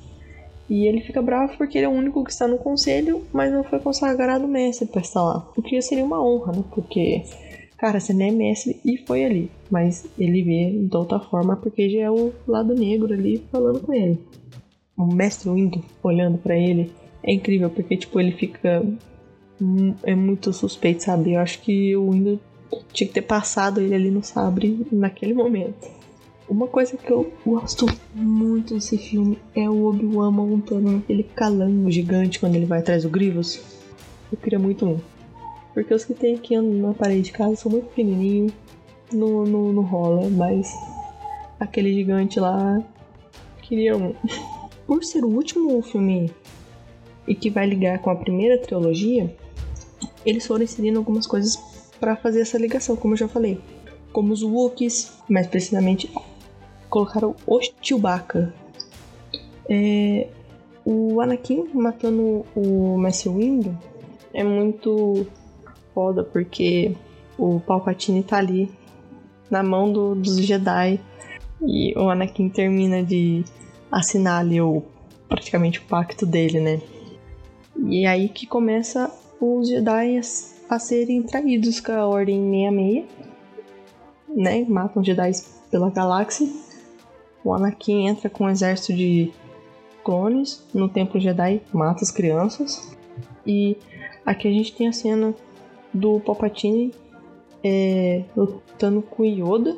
E 0.69 0.87
ele 0.87 1.01
fica 1.01 1.21
bravo 1.21 1.57
porque 1.59 1.77
ele 1.77 1.87
é 1.87 1.89
o 1.89 1.93
único 1.93 2.25
que 2.25 2.31
está 2.31 2.49
no 2.49 2.57
conselho, 2.57 3.23
mas 3.33 3.53
não 3.53 3.63
foi 3.63 3.79
consagrado 3.81 4.49
mestre 4.49 4.87
para 4.87 5.03
estar 5.03 5.23
lá. 5.23 5.47
O 5.55 5.61
que 5.61 5.81
seria 5.83 6.05
uma 6.05 6.25
honra, 6.25 6.53
né? 6.53 6.65
Porque, 6.75 7.23
cara, 7.85 8.01
você 8.01 8.15
nem 8.15 8.31
é 8.31 8.33
mestre 8.33 8.81
e 8.83 8.97
foi 8.97 9.27
ali. 9.27 9.51
Mas 9.71 10.07
ele 10.19 10.43
vê 10.43 10.71
de 10.71 10.97
outra 10.97 11.21
forma 11.21 11.55
porque 11.55 11.91
já 11.91 12.01
é 12.01 12.11
o 12.11 12.33
lado 12.49 12.75
negro 12.75 13.13
ali 13.13 13.45
falando 13.53 13.81
com 13.81 13.93
ele. 13.93 14.19
O 14.97 15.05
mestre 15.05 15.51
Windu 15.51 15.85
olhando 16.03 16.39
para 16.39 16.57
ele 16.57 16.91
é 17.23 17.35
incrível 17.35 17.69
porque, 17.69 17.95
tipo, 17.95 18.19
ele 18.19 18.33
fica 18.33 18.83
é 20.03 20.15
muito 20.15 20.51
suspeito, 20.51 21.03
sabe? 21.03 21.35
Eu 21.35 21.41
acho 21.41 21.61
que 21.61 21.95
o 21.95 22.11
Windows 22.11 22.41
tinha 22.91 23.07
que 23.07 23.13
ter 23.13 23.23
passado 23.23 23.83
ele 23.83 23.95
ali 23.95 24.11
no 24.11 24.25
sabre 24.25 24.87
naquele 24.91 25.35
momento. 25.35 25.87
Uma 26.49 26.67
coisa 26.67 26.97
que 26.97 27.11
eu 27.11 27.31
gosto 27.45 27.85
muito 28.15 28.75
desse 28.75 28.97
filme 28.97 29.39
é 29.55 29.69
o 29.69 29.85
Obi-Wan 29.85 30.31
montando 30.31 30.97
aquele 30.97 31.23
calango 31.23 31.91
gigante 31.91 32.41
quando 32.41 32.55
ele 32.55 32.67
vai 32.67 32.79
atrás 32.79 33.03
do 33.03 33.11
Grievous. 33.11 33.61
Eu 34.33 34.39
queria 34.39 34.59
muito 34.59 34.87
um. 34.87 35.14
Porque 35.75 35.93
os 35.93 36.05
que 36.05 36.15
tem 36.15 36.37
aqui 36.37 36.57
na 36.57 36.95
parede 36.95 37.23
de 37.23 37.33
casa 37.33 37.57
são 37.57 37.71
muito 37.71 37.89
pequenininhos, 37.89 38.53
não, 39.13 39.45
não, 39.45 39.73
não 39.73 39.83
rola, 39.83 40.31
mas 40.31 40.73
aquele 41.59 41.93
gigante 41.93 42.39
lá 42.39 42.81
queria 43.61 43.97
um. 43.97 44.15
Por 44.87 45.03
ser 45.03 45.25
o 45.25 45.29
último 45.29 45.83
filme 45.83 46.31
e 47.27 47.35
que 47.35 47.51
vai 47.51 47.67
ligar 47.67 47.99
com 48.01 48.11
a 48.11 48.17
primeira 48.17 48.59
trilogia, 48.59 49.35
eles 50.27 50.47
foram 50.47 50.63
inserindo 50.63 50.99
algumas 50.99 51.27
coisas 51.27 51.57
para 51.99 52.15
fazer 52.17 52.43
essa 52.43 52.59
ligação, 52.59 52.95
como 52.95 53.15
eu 53.15 53.19
já 53.19 53.27
falei. 53.27 53.59
Como 54.13 54.33
os 54.33 54.43
Wookiees, 54.43 55.13
mais 55.29 55.47
precisamente, 55.47 56.13
colocaram 56.91 57.35
o 57.47 57.61
Chewbacca. 57.81 58.55
É, 59.69 60.29
o 60.85 61.21
Anakin 61.21 61.71
matando 61.73 62.45
o 62.55 62.99
Mestre 62.99 63.31
Windu 63.31 63.77
é 64.35 64.45
muito 64.45 65.27
foda, 65.95 66.25
porque 66.25 66.97
o 67.39 67.61
Palpatine 67.61 68.23
tá 68.23 68.39
ali 68.39 68.71
na 69.51 69.63
mão 69.63 69.93
do, 69.93 70.15
dos 70.15 70.37
Jedi 70.39 71.01
e 71.63 71.95
o 71.97 72.11
Anakin 72.11 72.49
termina 72.49 73.03
de 73.03 73.45
assinar 73.91 74.41
ali 74.41 74.61
o, 74.61 74.83
praticamente 75.29 75.79
o 75.79 75.83
pacto 75.83 76.27
dele, 76.27 76.61
né? 76.61 76.81
E 77.87 78.05
é 78.05 78.09
aí 78.09 78.29
que 78.29 78.47
começa 78.47 79.11
os 79.41 79.69
Jedi 79.69 80.21
a 80.69 80.79
serem 80.79 81.23
traídos 81.23 81.81
com 81.81 81.93
a 81.93 82.07
Ordem 82.07 82.51
66, 82.51 83.05
né? 84.37 84.65
Matam 84.69 85.05
Jedi 85.05 85.33
pela 85.71 85.91
galáxia. 85.91 86.49
O 87.45 87.53
Anakin 87.53 88.09
entra 88.09 88.31
com 88.31 88.45
um 88.45 88.51
exército 88.51 88.95
de 88.95 89.33
clones 90.03 90.65
no 90.73 90.89
Templo 90.89 91.21
Jedi, 91.21 91.61
mata 91.73 92.03
as 92.03 92.11
crianças. 92.11 92.97
E 93.47 93.77
aqui 94.25 94.49
a 94.49 94.51
gente 94.51 94.75
tem 94.75 94.89
a 94.89 94.93
cena 94.93 95.35
do 95.95 96.19
Palpatine 96.21 96.93
é, 97.63 98.25
lutando 98.37 99.01
com 99.01 99.25
Yoda. 99.25 99.77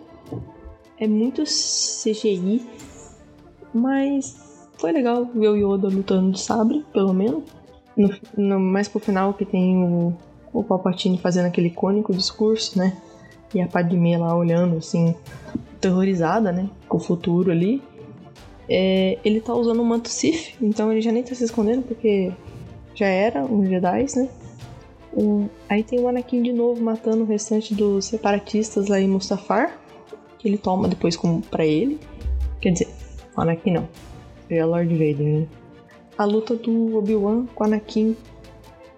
É 0.99 1.07
muito 1.07 1.45
CGI, 1.45 2.67
mas 3.73 4.69
foi 4.79 4.93
legal 4.93 5.27
ver 5.27 5.49
o 5.49 5.57
Yoda 5.57 5.89
lutando 5.89 6.33
de 6.33 6.41
sabre, 6.41 6.85
pelo 6.93 7.13
menos. 7.13 7.45
No, 7.97 8.11
no, 8.37 8.61
mais 8.61 8.89
pro 8.89 8.99
final 8.99 9.35
que 9.35 9.45
tem 9.45 9.83
o, 9.83 10.15
o 10.53 10.65
Palpatine 10.65 11.19
fazendo 11.19 11.47
aquele 11.47 11.69
icônico 11.69 12.13
discurso, 12.13 12.79
né? 12.79 12.97
E 13.55 13.61
a 13.61 13.69
Padmé 13.69 14.19
lá 14.19 14.37
olhando, 14.37 14.77
assim, 14.79 15.15
terrorizada, 15.81 16.51
né? 16.51 16.69
Com 16.89 16.97
o 16.97 17.01
futuro 17.01 17.51
ali. 17.51 17.83
É, 18.69 19.19
ele 19.25 19.41
tá 19.41 19.55
usando 19.55 19.81
o 19.81 19.85
manto 19.85 20.09
Sith, 20.09 20.57
então 20.61 20.91
ele 20.91 21.01
já 21.01 21.13
nem 21.13 21.23
tá 21.23 21.35
se 21.35 21.45
escondendo, 21.45 21.83
porque 21.83 22.33
já 22.95 23.07
era 23.07 23.45
um 23.45 23.65
Jedi, 23.65 24.07
né? 24.17 24.29
Um, 25.17 25.49
aí 25.67 25.83
tem 25.83 25.99
o 25.99 26.09
Anakin 26.09 26.43
de 26.43 26.53
novo 26.53 26.83
matando 26.83 27.23
o 27.23 27.27
restante 27.27 27.75
dos 27.75 28.05
separatistas 28.05 28.89
lá 28.89 29.01
em 29.01 29.09
Mustafar, 29.09 29.81
que 30.39 30.47
ele 30.47 30.59
toma 30.59 30.89
depois 30.89 31.17
como 31.17 31.41
para 31.41 31.65
ele. 31.65 31.99
Quer 32.61 32.73
dizer, 32.73 32.89
o 33.35 33.41
Anakin 33.41 33.73
não. 33.73 33.89
Ele 34.51 34.61
é 34.61 34.65
Lord 34.65 34.93
Vader, 34.93 35.41
né? 35.41 35.47
A 36.19 36.25
luta 36.25 36.55
do 36.55 36.99
Obi-Wan 36.99 37.47
com 37.55 37.65
Anakin 37.65 38.15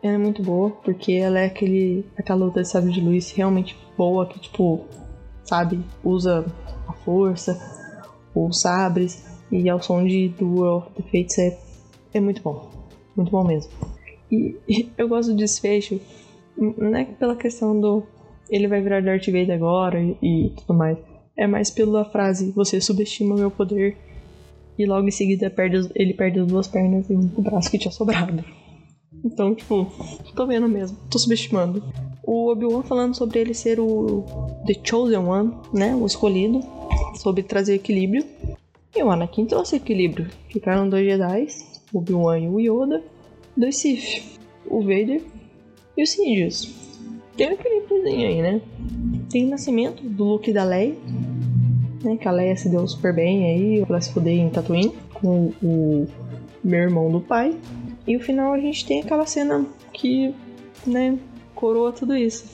é 0.02 0.18
muito 0.18 0.42
boa, 0.42 0.70
porque 0.70 1.12
ela 1.12 1.38
é 1.38 1.46
aquele, 1.46 2.04
aquela 2.16 2.46
luta 2.46 2.62
de 2.62 2.68
sabre 2.68 2.92
de 2.92 3.00
luz 3.00 3.30
realmente 3.30 3.76
boa, 3.96 4.26
que 4.26 4.38
tipo, 4.40 4.84
sabe, 5.44 5.80
usa 6.04 6.44
a 6.86 6.92
força, 6.92 7.60
os 8.34 8.60
sabres, 8.60 9.24
e 9.50 9.68
ao 9.68 9.82
som 9.82 10.04
de 10.04 10.28
Duel 10.28 10.76
of 10.76 10.90
the 10.94 11.02
Fates 11.02 11.38
é, 11.38 11.58
é 12.14 12.20
muito 12.20 12.42
bom. 12.42 12.70
Muito 13.16 13.30
bom 13.30 13.44
mesmo. 13.44 13.70
E, 14.30 14.56
eu 14.96 15.08
gosto 15.08 15.32
do 15.32 15.36
desfecho, 15.36 16.00
não 16.56 16.96
é 16.96 17.04
pela 17.04 17.36
questão 17.36 17.78
do 17.78 18.02
ele 18.50 18.66
vai 18.66 18.80
virar 18.80 19.02
Darth 19.02 19.26
Vader 19.26 19.52
agora 19.52 20.00
e, 20.00 20.52
tudo 20.56 20.74
mais. 20.74 20.98
É 21.36 21.46
mais 21.46 21.70
pela 21.70 22.04
frase, 22.04 22.50
você 22.50 22.80
subestima 22.80 23.36
meu 23.36 23.50
poder 23.50 23.96
e 24.78 24.86
logo 24.86 25.06
em 25.06 25.10
seguida 25.10 25.50
perde, 25.50 25.88
ele 25.94 26.14
perde 26.14 26.40
as 26.40 26.46
duas 26.46 26.66
pernas 26.66 27.08
e 27.10 27.14
um 27.14 27.26
braço 27.26 27.70
que 27.70 27.78
tinha 27.78 27.92
sobrado. 27.92 28.44
Então, 29.24 29.54
tipo, 29.54 29.86
tô 30.34 30.46
vendo 30.46 30.68
mesmo, 30.68 30.96
tô 31.10 31.18
subestimando. 31.18 31.82
O 32.22 32.50
Obi-Wan 32.50 32.82
falando 32.82 33.16
sobre 33.16 33.40
ele 33.40 33.54
ser 33.54 33.80
o 33.80 34.24
The 34.66 34.74
Chosen 34.84 35.18
One, 35.18 35.54
né? 35.72 35.94
O 35.94 36.06
escolhido, 36.06 36.60
sobre 37.16 37.42
trazer 37.42 37.74
equilíbrio. 37.74 38.24
E 38.94 39.02
o 39.02 39.10
Anakin 39.10 39.46
trouxe 39.46 39.76
equilíbrio. 39.76 40.28
Ficaram 40.48 40.88
dois 40.88 41.04
Jedi, 41.04 41.46
Obi-Wan 41.92 42.38
e 42.38 42.48
o 42.48 42.60
Yoda, 42.60 43.02
dois 43.58 43.76
Sith, 43.76 44.38
o 44.66 44.80
Vader 44.80 45.22
e 45.96 46.02
o 46.02 46.06
Sidious. 46.06 46.72
Tem 47.36 47.48
um 47.48 47.52
equilíbriozinho 47.52 48.28
aí, 48.28 48.42
né? 48.42 48.60
Tem 49.30 49.46
o 49.46 49.50
nascimento 49.50 50.02
do 50.02 50.24
Luke 50.24 50.50
e 50.50 50.54
da 50.54 50.64
Leia, 50.64 50.96
né? 52.02 52.16
Que 52.16 52.28
a 52.28 52.30
Leia 52.30 52.56
se 52.56 52.68
deu 52.68 52.86
super 52.86 53.14
bem 53.14 53.44
aí, 53.44 53.84
ela 53.88 54.00
se 54.00 54.12
fuder 54.12 54.34
em 54.34 54.48
Tatooine 54.48 54.94
com 55.14 55.52
o 55.62 56.06
meu 56.62 56.80
irmão 56.80 57.10
do 57.10 57.20
pai. 57.20 57.56
E 58.06 58.16
o 58.16 58.20
final 58.20 58.52
a 58.52 58.58
gente 58.58 58.86
tem 58.86 59.00
aquela 59.00 59.26
cena 59.26 59.66
que, 59.92 60.34
né, 60.86 61.18
coroa 61.54 61.92
tudo 61.92 62.16
isso. 62.16 62.44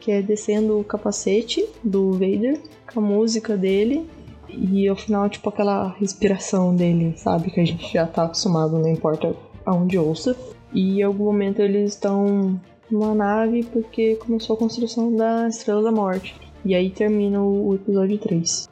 Que 0.00 0.12
é 0.12 0.22
descendo 0.22 0.78
o 0.78 0.84
capacete 0.84 1.66
do 1.82 2.12
Vader, 2.12 2.60
com 2.92 3.00
a 3.00 3.02
música 3.02 3.56
dele, 3.56 4.06
e 4.48 4.86
ao 4.86 4.94
final, 4.94 5.28
tipo, 5.28 5.48
aquela 5.48 5.96
respiração 5.98 6.74
dele, 6.74 7.14
sabe? 7.16 7.50
Que 7.50 7.60
a 7.60 7.64
gente 7.64 7.92
já 7.92 8.06
tá 8.06 8.24
acostumado, 8.24 8.78
não 8.78 8.88
importa 8.88 9.34
aonde 9.66 9.98
ouça. 9.98 10.34
E 10.72 11.00
em 11.00 11.02
algum 11.02 11.24
momento 11.24 11.60
eles 11.60 11.92
estão 11.92 12.58
numa 12.90 13.14
nave 13.14 13.64
porque 13.64 14.16
começou 14.16 14.56
a 14.56 14.58
construção 14.58 15.14
da 15.14 15.46
Estrela 15.48 15.82
da 15.82 15.92
Morte. 15.92 16.34
E 16.64 16.74
aí 16.74 16.88
termina 16.90 17.42
o 17.42 17.74
episódio 17.74 18.16
3. 18.18 18.68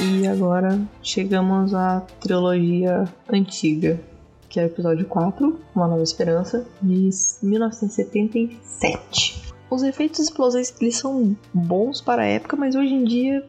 E 0.00 0.26
agora 0.26 0.80
chegamos 1.02 1.74
à 1.74 2.00
trilogia 2.20 3.04
antiga, 3.30 4.00
que 4.48 4.58
é 4.60 4.64
o 4.64 4.66
episódio 4.66 5.06
4, 5.06 5.58
Uma 5.74 5.88
Nova 5.88 6.02
Esperança, 6.02 6.66
de 6.82 7.10
1977. 7.42 9.48
Os 9.70 9.82
efeitos 9.82 10.20
explosivos 10.20 10.74
eles 10.80 10.96
são 10.96 11.36
bons 11.52 12.00
para 12.00 12.22
a 12.22 12.26
época, 12.26 12.56
mas 12.56 12.74
hoje 12.74 12.94
em 12.94 13.04
dia 13.04 13.44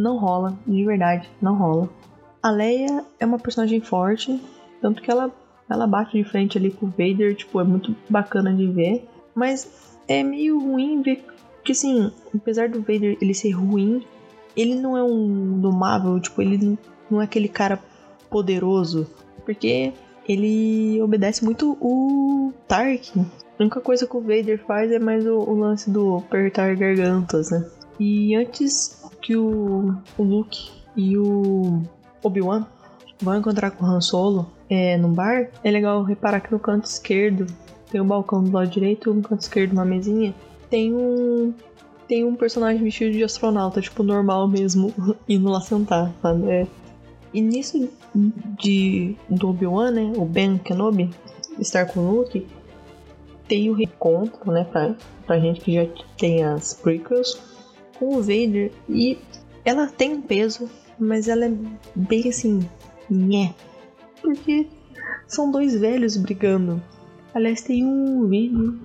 não 0.00 0.16
rola, 0.16 0.58
de 0.66 0.84
verdade, 0.84 1.28
não 1.40 1.54
rola. 1.54 1.88
A 2.42 2.50
Leia 2.50 3.04
é 3.18 3.26
uma 3.26 3.38
personagem 3.38 3.80
forte, 3.80 4.40
tanto 4.80 5.02
que 5.02 5.10
ela, 5.10 5.30
ela 5.68 5.86
bate 5.86 6.16
de 6.16 6.24
frente 6.24 6.56
ali 6.56 6.70
com 6.70 6.86
o 6.86 6.90
Vader, 6.90 7.34
tipo, 7.34 7.60
é 7.60 7.64
muito 7.64 7.94
bacana 8.08 8.52
de 8.52 8.66
ver. 8.66 9.06
Mas 9.34 9.98
é 10.08 10.22
meio 10.22 10.58
ruim 10.58 11.02
ver 11.02 11.24
que, 11.62 11.72
assim, 11.72 12.10
apesar 12.34 12.68
do 12.68 12.80
Vader 12.80 13.18
ele 13.20 13.34
ser 13.34 13.50
ruim, 13.50 14.02
ele 14.56 14.74
não 14.74 14.96
é 14.96 15.02
um 15.02 15.60
domável, 15.60 16.18
tipo, 16.18 16.40
ele 16.40 16.78
não 17.10 17.20
é 17.20 17.24
aquele 17.24 17.48
cara 17.48 17.78
poderoso. 18.30 19.06
Porque 19.44 19.92
ele 20.26 21.00
obedece 21.02 21.44
muito 21.44 21.76
o 21.80 22.52
Tarkin. 22.66 23.26
A 23.58 23.62
única 23.62 23.80
coisa 23.80 24.06
que 24.06 24.16
o 24.16 24.20
Vader 24.20 24.58
faz 24.64 24.90
é 24.90 24.98
mais 24.98 25.26
o, 25.26 25.36
o 25.36 25.58
lance 25.58 25.90
do 25.90 26.16
apertar 26.16 26.74
gargantas, 26.76 27.50
né? 27.50 27.68
E 28.00 28.34
antes 28.34 28.98
que 29.20 29.36
o, 29.36 29.94
o 30.16 30.22
Luke 30.22 30.70
e 30.96 31.18
o 31.18 31.82
Obi-Wan 32.22 32.66
vão 33.20 33.36
encontrar 33.36 33.70
com 33.72 33.84
o 33.84 33.88
Han 33.88 34.00
Solo 34.00 34.50
é, 34.70 34.96
no 34.96 35.08
bar, 35.08 35.50
é 35.62 35.70
legal 35.70 36.02
reparar 36.02 36.40
que 36.40 36.50
no 36.50 36.58
canto 36.58 36.86
esquerdo 36.86 37.46
tem 37.90 38.00
um 38.00 38.06
balcão 38.06 38.42
do 38.42 38.50
lado 38.50 38.70
direito, 38.70 39.12
no 39.12 39.20
canto 39.20 39.42
esquerdo 39.42 39.72
uma 39.72 39.84
mesinha, 39.84 40.34
tem 40.70 40.94
um 40.94 41.52
tem 42.08 42.24
um 42.24 42.34
personagem 42.34 42.82
vestido 42.82 43.12
de 43.12 43.22
astronauta, 43.22 43.80
tipo 43.80 44.02
normal 44.02 44.48
mesmo, 44.48 44.92
indo 45.28 45.48
lá 45.48 45.60
sentar, 45.60 46.10
sabe? 46.22 46.50
É. 46.50 46.66
E 47.32 47.40
nisso 47.40 47.88
de 48.58 49.14
do 49.28 49.50
Obi-Wan, 49.50 49.90
né, 49.90 50.12
o 50.16 50.24
Ben 50.24 50.58
Kenobi 50.58 51.10
estar 51.58 51.86
com 51.86 52.00
o 52.00 52.10
Luke, 52.16 52.46
tem 53.46 53.68
o 53.68 53.74
reencontro, 53.74 54.50
né, 54.50 54.64
pra, 54.64 54.94
pra 55.26 55.38
gente 55.38 55.60
que 55.60 55.74
já 55.74 55.86
tem 56.16 56.42
as 56.42 56.74
prequels, 56.74 57.40
com 58.00 58.16
o 58.16 58.22
Vader 58.22 58.72
e 58.88 59.18
ela 59.64 59.86
tem 59.86 60.14
um 60.14 60.22
peso, 60.22 60.68
mas 60.98 61.28
ela 61.28 61.44
é 61.44 61.52
bem 61.94 62.28
assim, 62.28 62.66
nhé. 63.08 63.54
Porque 64.22 64.66
são 65.28 65.50
dois 65.50 65.78
velhos 65.78 66.16
brigando. 66.16 66.82
Aliás, 67.34 67.60
tem 67.60 67.84
um 67.84 68.26
vídeo 68.26 68.80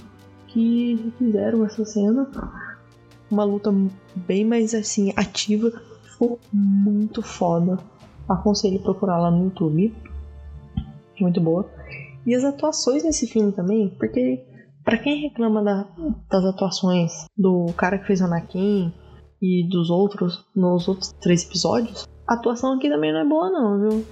que 0.48 1.12
fizeram 1.18 1.66
essa 1.66 1.84
cena. 1.86 2.30
Uma 3.32 3.44
luta 3.44 3.74
bem 4.16 4.46
mais 4.46 4.76
assim, 4.76 5.12
ativa. 5.16 5.72
Ficou 6.04 6.40
muito 6.54 7.22
foda. 7.22 7.80
Aconselho 8.30 8.80
procurar 8.82 9.18
lá 9.18 9.32
no 9.32 9.46
YouTube. 9.46 9.96
Muito 11.20 11.42
boa. 11.42 11.68
E 12.26 12.36
as 12.36 12.44
atuações 12.44 13.04
nesse 13.04 13.28
filme 13.28 13.52
também, 13.52 13.90
porque 13.98 14.44
para 14.84 14.98
quem 14.98 15.22
reclama 15.22 15.64
da, 15.64 15.88
das 16.30 16.46
atuações 16.46 17.26
do 17.38 17.68
cara 17.78 17.98
que 17.98 18.06
fez 18.06 18.22
o 18.22 18.26
Anakin, 18.26 18.94
e 19.42 19.68
dos 19.68 19.90
outros 19.90 20.46
nos 20.56 20.88
outros 20.88 21.12
três 21.20 21.44
episódios, 21.44 22.08
a 22.28 22.34
atuação 22.34 22.74
aqui 22.74 22.90
também 22.90 23.14
não 23.14 23.20
é 23.20 23.26
boa 23.26 23.50
não, 23.50 23.80
viu? 23.80 24.06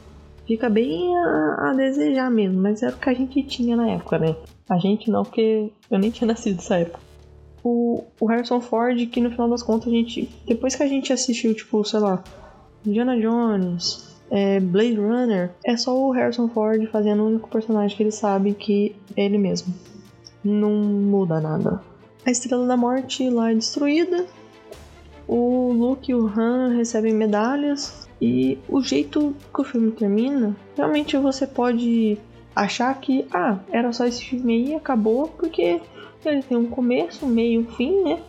Fica 0.45 0.69
bem 0.69 1.17
a, 1.17 1.69
a, 1.69 1.73
desejar 1.73 2.29
mesmo, 2.29 2.61
mas 2.61 2.83
era 2.83 2.95
o 2.95 2.99
que 2.99 3.09
a 3.09 3.13
gente 3.13 3.41
tinha 3.43 3.75
na 3.75 3.89
época, 3.89 4.19
né? 4.19 4.35
A 4.69 4.77
gente 4.77 5.09
não, 5.09 5.23
porque 5.23 5.71
eu 5.89 5.97
nem 5.97 6.11
tinha 6.11 6.27
nascido 6.31 6.57
nessa 6.57 6.77
época. 6.77 6.99
O, 7.63 8.03
o 8.19 8.25
Harrison 8.25 8.59
Ford, 8.59 9.05
que 9.07 9.21
no 9.21 9.31
final 9.31 9.49
das 9.49 9.63
contas 9.63 9.87
a 9.87 9.91
gente. 9.91 10.29
Depois 10.45 10.75
que 10.75 10.83
a 10.83 10.87
gente 10.87 11.13
assistiu, 11.13 11.55
tipo, 11.55 11.83
sei 11.85 11.99
lá, 12.01 12.21
Indiana 12.85 13.17
Jones, 13.17 14.13
é, 14.29 14.59
Blade 14.59 14.99
Runner, 14.99 15.51
é 15.65 15.77
só 15.77 15.97
o 15.97 16.11
Harrison 16.11 16.49
Ford 16.49 16.85
fazendo 16.91 17.23
o 17.23 17.27
único 17.27 17.49
personagem 17.49 17.95
que 17.95 18.03
ele 18.03 18.11
sabe 18.11 18.53
que 18.53 18.93
é 19.15 19.25
ele 19.25 19.37
mesmo. 19.37 19.73
Não 20.43 20.71
muda 20.71 21.39
nada. 21.39 21.81
A 22.25 22.31
Estrela 22.31 22.67
da 22.67 22.75
Morte 22.75 23.29
lá 23.29 23.51
é 23.51 23.55
destruída, 23.55 24.25
o 25.27 25.71
Luke 25.71 26.11
e 26.11 26.15
o 26.15 26.27
Han 26.27 26.75
recebem 26.75 27.13
medalhas 27.13 28.07
e 28.21 28.57
o 28.69 28.81
jeito 28.81 29.35
que 29.53 29.61
o 29.61 29.63
filme 29.63 29.91
termina, 29.91 30.55
realmente 30.75 31.17
você 31.17 31.45
pode 31.45 32.17
achar 32.55 32.93
que, 32.99 33.25
ah, 33.33 33.57
era 33.71 33.91
só 33.91 34.05
esse 34.05 34.23
filme 34.23 34.53
aí 34.53 34.71
e 34.71 34.75
acabou, 34.75 35.27
porque 35.27 35.81
ele 36.23 36.43
tem 36.43 36.57
um 36.57 36.67
começo, 36.67 37.25
um 37.25 37.29
meio 37.29 37.61
um 37.61 37.65
fim, 37.65 38.03
né? 38.03 38.19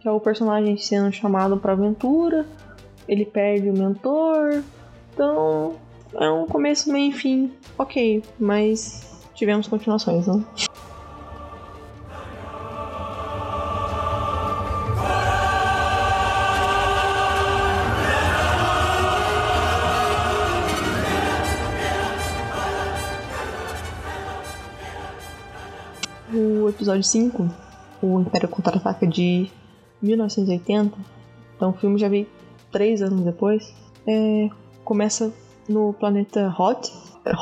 Que 0.00 0.08
é 0.08 0.10
o 0.10 0.20
personagem 0.20 0.76
sendo 0.76 1.10
chamado 1.12 1.56
para 1.56 1.72
aventura, 1.72 2.46
ele 3.08 3.24
perde 3.24 3.70
o 3.70 3.72
mentor, 3.72 4.62
então 5.12 5.74
é 6.14 6.30
um 6.30 6.46
começo, 6.46 6.92
meio 6.92 7.10
e 7.10 7.12
fim, 7.12 7.52
ok, 7.78 8.22
mas 8.38 9.20
tivemos 9.34 9.66
continuações, 9.66 10.26
né? 10.26 10.44
Episódio 26.94 27.02
5, 27.02 27.48
o 28.02 28.20
Império 28.20 28.48
Contra-Ataca 28.48 29.06
de 29.06 29.50
1980, 30.00 30.96
então 31.56 31.70
o 31.70 31.72
filme 31.72 31.98
já 31.98 32.08
veio 32.08 32.26
três 32.70 33.02
anos 33.02 33.22
depois, 33.22 33.74
é, 34.06 34.48
começa 34.84 35.32
no 35.68 35.92
planeta 35.92 36.54
Hot, 36.56 36.92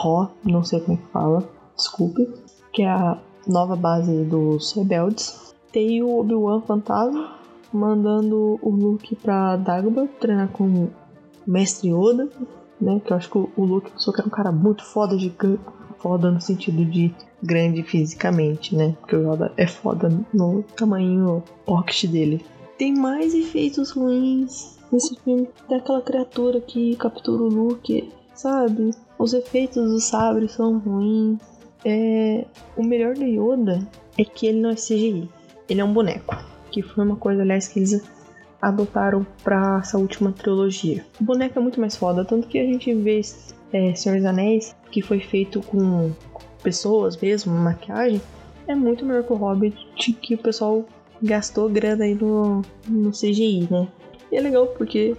Ho, 0.05 0.29
não 0.45 0.65
sei 0.65 0.81
como 0.81 0.97
é 0.97 1.01
que 1.01 1.13
fala, 1.13 1.49
desculpe, 1.77 2.29
que 2.73 2.83
é 2.83 2.89
a 2.89 3.19
nova 3.47 3.77
base 3.77 4.25
dos 4.25 4.73
rebeldes. 4.73 5.55
Tem 5.73 6.03
o 6.03 6.21
Obi-Wan 6.21 6.61
fantasma 6.61 7.35
mandando 7.73 8.59
o 8.63 8.71
Luke 8.71 9.17
pra 9.17 9.57
Dagobah 9.57 10.07
treinar 10.21 10.49
com 10.49 10.65
o 10.65 10.91
Mestre 11.47 11.91
Yoda, 11.91 12.29
né? 12.81 13.01
Que 13.05 13.13
eu 13.13 13.17
acho 13.17 13.31
que 13.31 13.39
o 13.39 13.65
Luke 13.65 13.91
só 13.97 14.13
que 14.13 14.21
era 14.21 14.29
um 14.29 14.31
cara 14.31 14.53
muito 14.53 14.85
foda, 14.85 15.19
gigante, 15.19 15.61
foda 15.99 16.31
no 16.31 16.41
sentido 16.41 16.85
de 16.85 17.13
grande 17.43 17.83
fisicamente, 17.83 18.77
né? 18.77 18.95
Porque 19.01 19.17
o 19.17 19.33
Yoda 19.33 19.53
é 19.57 19.67
foda 19.67 20.11
no 20.33 20.63
tamanho 20.77 21.43
pocket 21.65 22.07
dele. 22.07 22.45
Tem 22.79 22.95
mais 22.95 23.35
efeitos 23.35 23.91
ruins 23.91 24.79
nesse 24.91 25.17
filme. 25.17 25.49
Tem 25.69 25.79
aquela 25.79 26.03
criatura 26.03 26.61
que 26.61 26.97
captura 26.97 27.43
o 27.43 27.49
Luke, 27.49 28.13
sabe? 28.35 28.91
Os 29.19 29.33
efeitos 29.33 29.91
do 29.91 30.01
sabre 30.01 30.49
são 30.49 30.79
ruins. 30.79 31.39
É... 31.85 32.45
O 32.77 32.85
melhor 32.85 33.15
do 33.15 33.25
Yoda 33.25 33.87
é 34.17 34.25
que 34.25 34.47
ele 34.47 34.61
não 34.61 34.71
é 34.71 34.75
CGI. 34.75 35.29
Ele 35.69 35.81
é 35.81 35.85
um 35.85 35.93
boneco. 35.93 36.37
Que 36.71 36.83
foi 36.83 37.05
uma 37.05 37.17
coisa, 37.17 37.43
aliás, 37.43 37.69
que 37.69 37.79
eles 37.79 38.03
adotaram 38.61 39.27
para 39.43 39.81
essa 39.83 39.99
última 39.99 40.31
trilogia. 40.33 41.05
O 41.21 41.25
boneco 41.25 41.59
é 41.59 41.63
muito 41.63 41.81
mais 41.81 41.97
foda, 41.97 42.25
tanto 42.25 42.47
que 42.47 42.59
a 42.59 42.65
gente 42.65 42.95
vê 42.95 43.21
é, 43.73 43.95
Senhor 43.95 44.17
dos 44.17 44.27
Anéis, 44.27 44.77
que 44.91 45.03
foi 45.03 45.19
feito 45.19 45.61
com 45.61 46.13
pessoas 46.63 47.17
mesmo, 47.17 47.53
maquiagem, 47.53 48.21
é 48.67 48.75
muito 48.75 49.05
melhor 49.05 49.25
que 49.25 49.33
o 49.33 49.37
Hobbit, 49.37 49.77
que 50.15 50.35
o 50.35 50.39
pessoal 50.39 50.85
gastou 51.23 51.69
grana 51.69 52.05
aí 52.05 52.15
no, 52.15 52.63
no 52.89 53.11
CGI, 53.11 53.69
né? 53.71 53.89
E 54.31 54.37
é 54.37 54.41
legal 54.41 54.67
porque, 54.67 55.17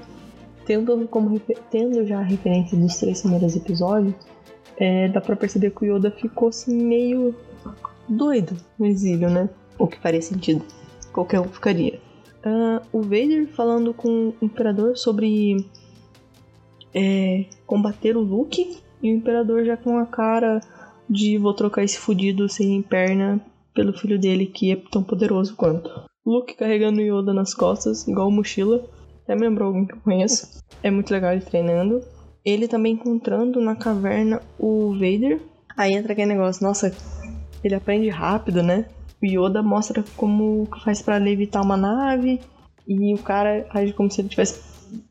tendo, 0.65 1.07
como, 1.07 1.39
tendo 1.69 2.05
já 2.05 2.19
a 2.19 2.23
referência 2.23 2.77
dos 2.77 2.97
três 2.97 3.21
primeiros 3.21 3.55
episódios, 3.55 4.15
é, 4.77 5.07
dá 5.07 5.21
pra 5.21 5.35
perceber 5.35 5.71
que 5.71 5.85
o 5.85 5.95
Yoda 5.95 6.11
ficou 6.11 6.49
assim 6.49 6.75
meio 6.75 7.35
doido 8.07 8.55
no 8.77 8.85
exílio, 8.85 9.29
né? 9.29 9.49
O 9.77 9.87
que 9.87 9.99
faria 9.99 10.21
sentido. 10.21 10.63
Qualquer 11.11 11.39
um 11.39 11.47
ficaria. 11.47 11.99
Uh, 12.45 12.81
o 12.91 13.01
Vader 13.01 13.47
falando 13.47 13.93
com 13.93 14.29
o 14.29 14.35
Imperador 14.41 14.97
sobre 14.97 15.65
é, 16.93 17.45
combater 17.65 18.17
o 18.17 18.21
Luke 18.21 18.77
e 19.01 19.11
o 19.11 19.15
Imperador 19.15 19.63
já 19.63 19.77
com 19.77 19.97
a 19.97 20.05
cara 20.05 20.59
de 21.13 21.37
vou 21.37 21.53
trocar 21.53 21.83
esse 21.83 21.97
fudido 21.97 22.49
sem 22.49 22.81
perna 22.81 23.39
pelo 23.73 23.93
filho 23.93 24.19
dele 24.19 24.47
que 24.47 24.71
é 24.71 24.75
tão 24.75 25.03
poderoso 25.03 25.55
quanto. 25.55 25.89
Luke 26.25 26.55
carregando 26.55 27.01
Yoda 27.01 27.33
nas 27.33 27.53
costas, 27.53 28.07
igual 28.07 28.31
mochila. 28.31 28.83
Até 29.23 29.35
me 29.35 29.41
lembrou 29.41 29.67
alguém 29.67 29.85
que 29.85 29.93
eu 29.93 30.01
conheço. 30.01 30.59
É 30.81 30.89
muito 30.89 31.11
legal 31.11 31.33
ele 31.33 31.41
treinando. 31.41 32.01
Ele 32.43 32.67
também 32.67 32.93
encontrando 32.93 33.61
na 33.61 33.75
caverna 33.75 34.41
o 34.59 34.93
Vader. 34.93 35.41
Aí 35.77 35.93
entra 35.93 36.13
aquele 36.13 36.33
negócio, 36.33 36.63
nossa, 36.63 36.95
ele 37.63 37.75
aprende 37.75 38.09
rápido, 38.09 38.61
né? 38.61 38.85
O 39.21 39.25
Yoda 39.25 39.61
mostra 39.61 40.03
como 40.17 40.67
faz 40.83 41.01
para 41.01 41.17
levitar 41.17 41.61
uma 41.61 41.77
nave. 41.77 42.41
E 42.87 43.13
o 43.13 43.17
cara 43.17 43.65
age 43.73 43.93
como 43.93 44.11
se 44.11 44.21
ele 44.21 44.29
tivesse, 44.29 44.61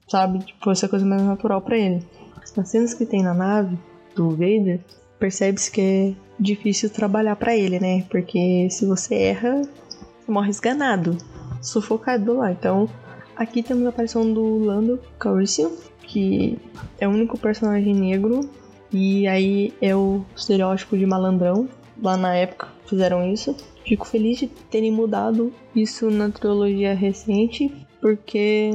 sabe, 0.09 0.41
tipo, 0.41 0.63
fosse 0.63 0.85
a 0.85 0.89
coisa 0.89 1.07
mais 1.07 1.23
natural 1.23 1.61
para 1.63 1.79
ele. 1.79 2.05
As 2.43 2.69
cenas 2.69 2.93
que 2.93 3.07
tem 3.07 3.23
na 3.23 3.33
nave 3.33 3.79
do 4.15 4.31
Vader, 4.31 4.81
percebe-se 5.23 5.71
que 5.71 5.81
é 5.81 6.15
difícil 6.39 6.91
trabalhar 6.91 7.37
para 7.37 7.57
ele, 7.57 7.79
né? 7.79 8.05
Porque 8.11 8.67
se 8.69 8.85
você 8.85 9.15
erra, 9.15 9.63
você 9.63 10.33
morre 10.33 10.51
esganado, 10.51 11.17
sufocado 11.61 12.39
lá. 12.39 12.51
Então, 12.51 12.89
aqui 13.37 13.63
temos 13.63 13.87
a 13.87 13.91
aparição 13.91 14.33
do 14.33 14.59
Lando 14.59 14.99
Calrissian, 15.21 15.71
Luke 16.13 16.59
é 16.99 17.09
o 17.09 17.11
único 17.11 17.39
personagem 17.39 17.95
negro 17.95 18.49
e 18.93 19.27
aí 19.27 19.73
é 19.81 19.95
o 19.97 20.25
estereótipo 20.37 20.97
de 20.97 21.07
malandrão. 21.07 21.69
Lá 22.03 22.17
na 22.17 22.35
época 22.35 22.69
fizeram 22.87 23.33
isso. 23.33 23.57
Fico 23.87 24.07
feliz 24.07 24.39
de 24.39 24.47
terem 24.47 24.93
mudado 24.93 25.53
isso 25.75 26.11
na 26.11 26.31
trilogia 26.31 26.95
recente, 26.95 27.73
porque. 28.01 28.71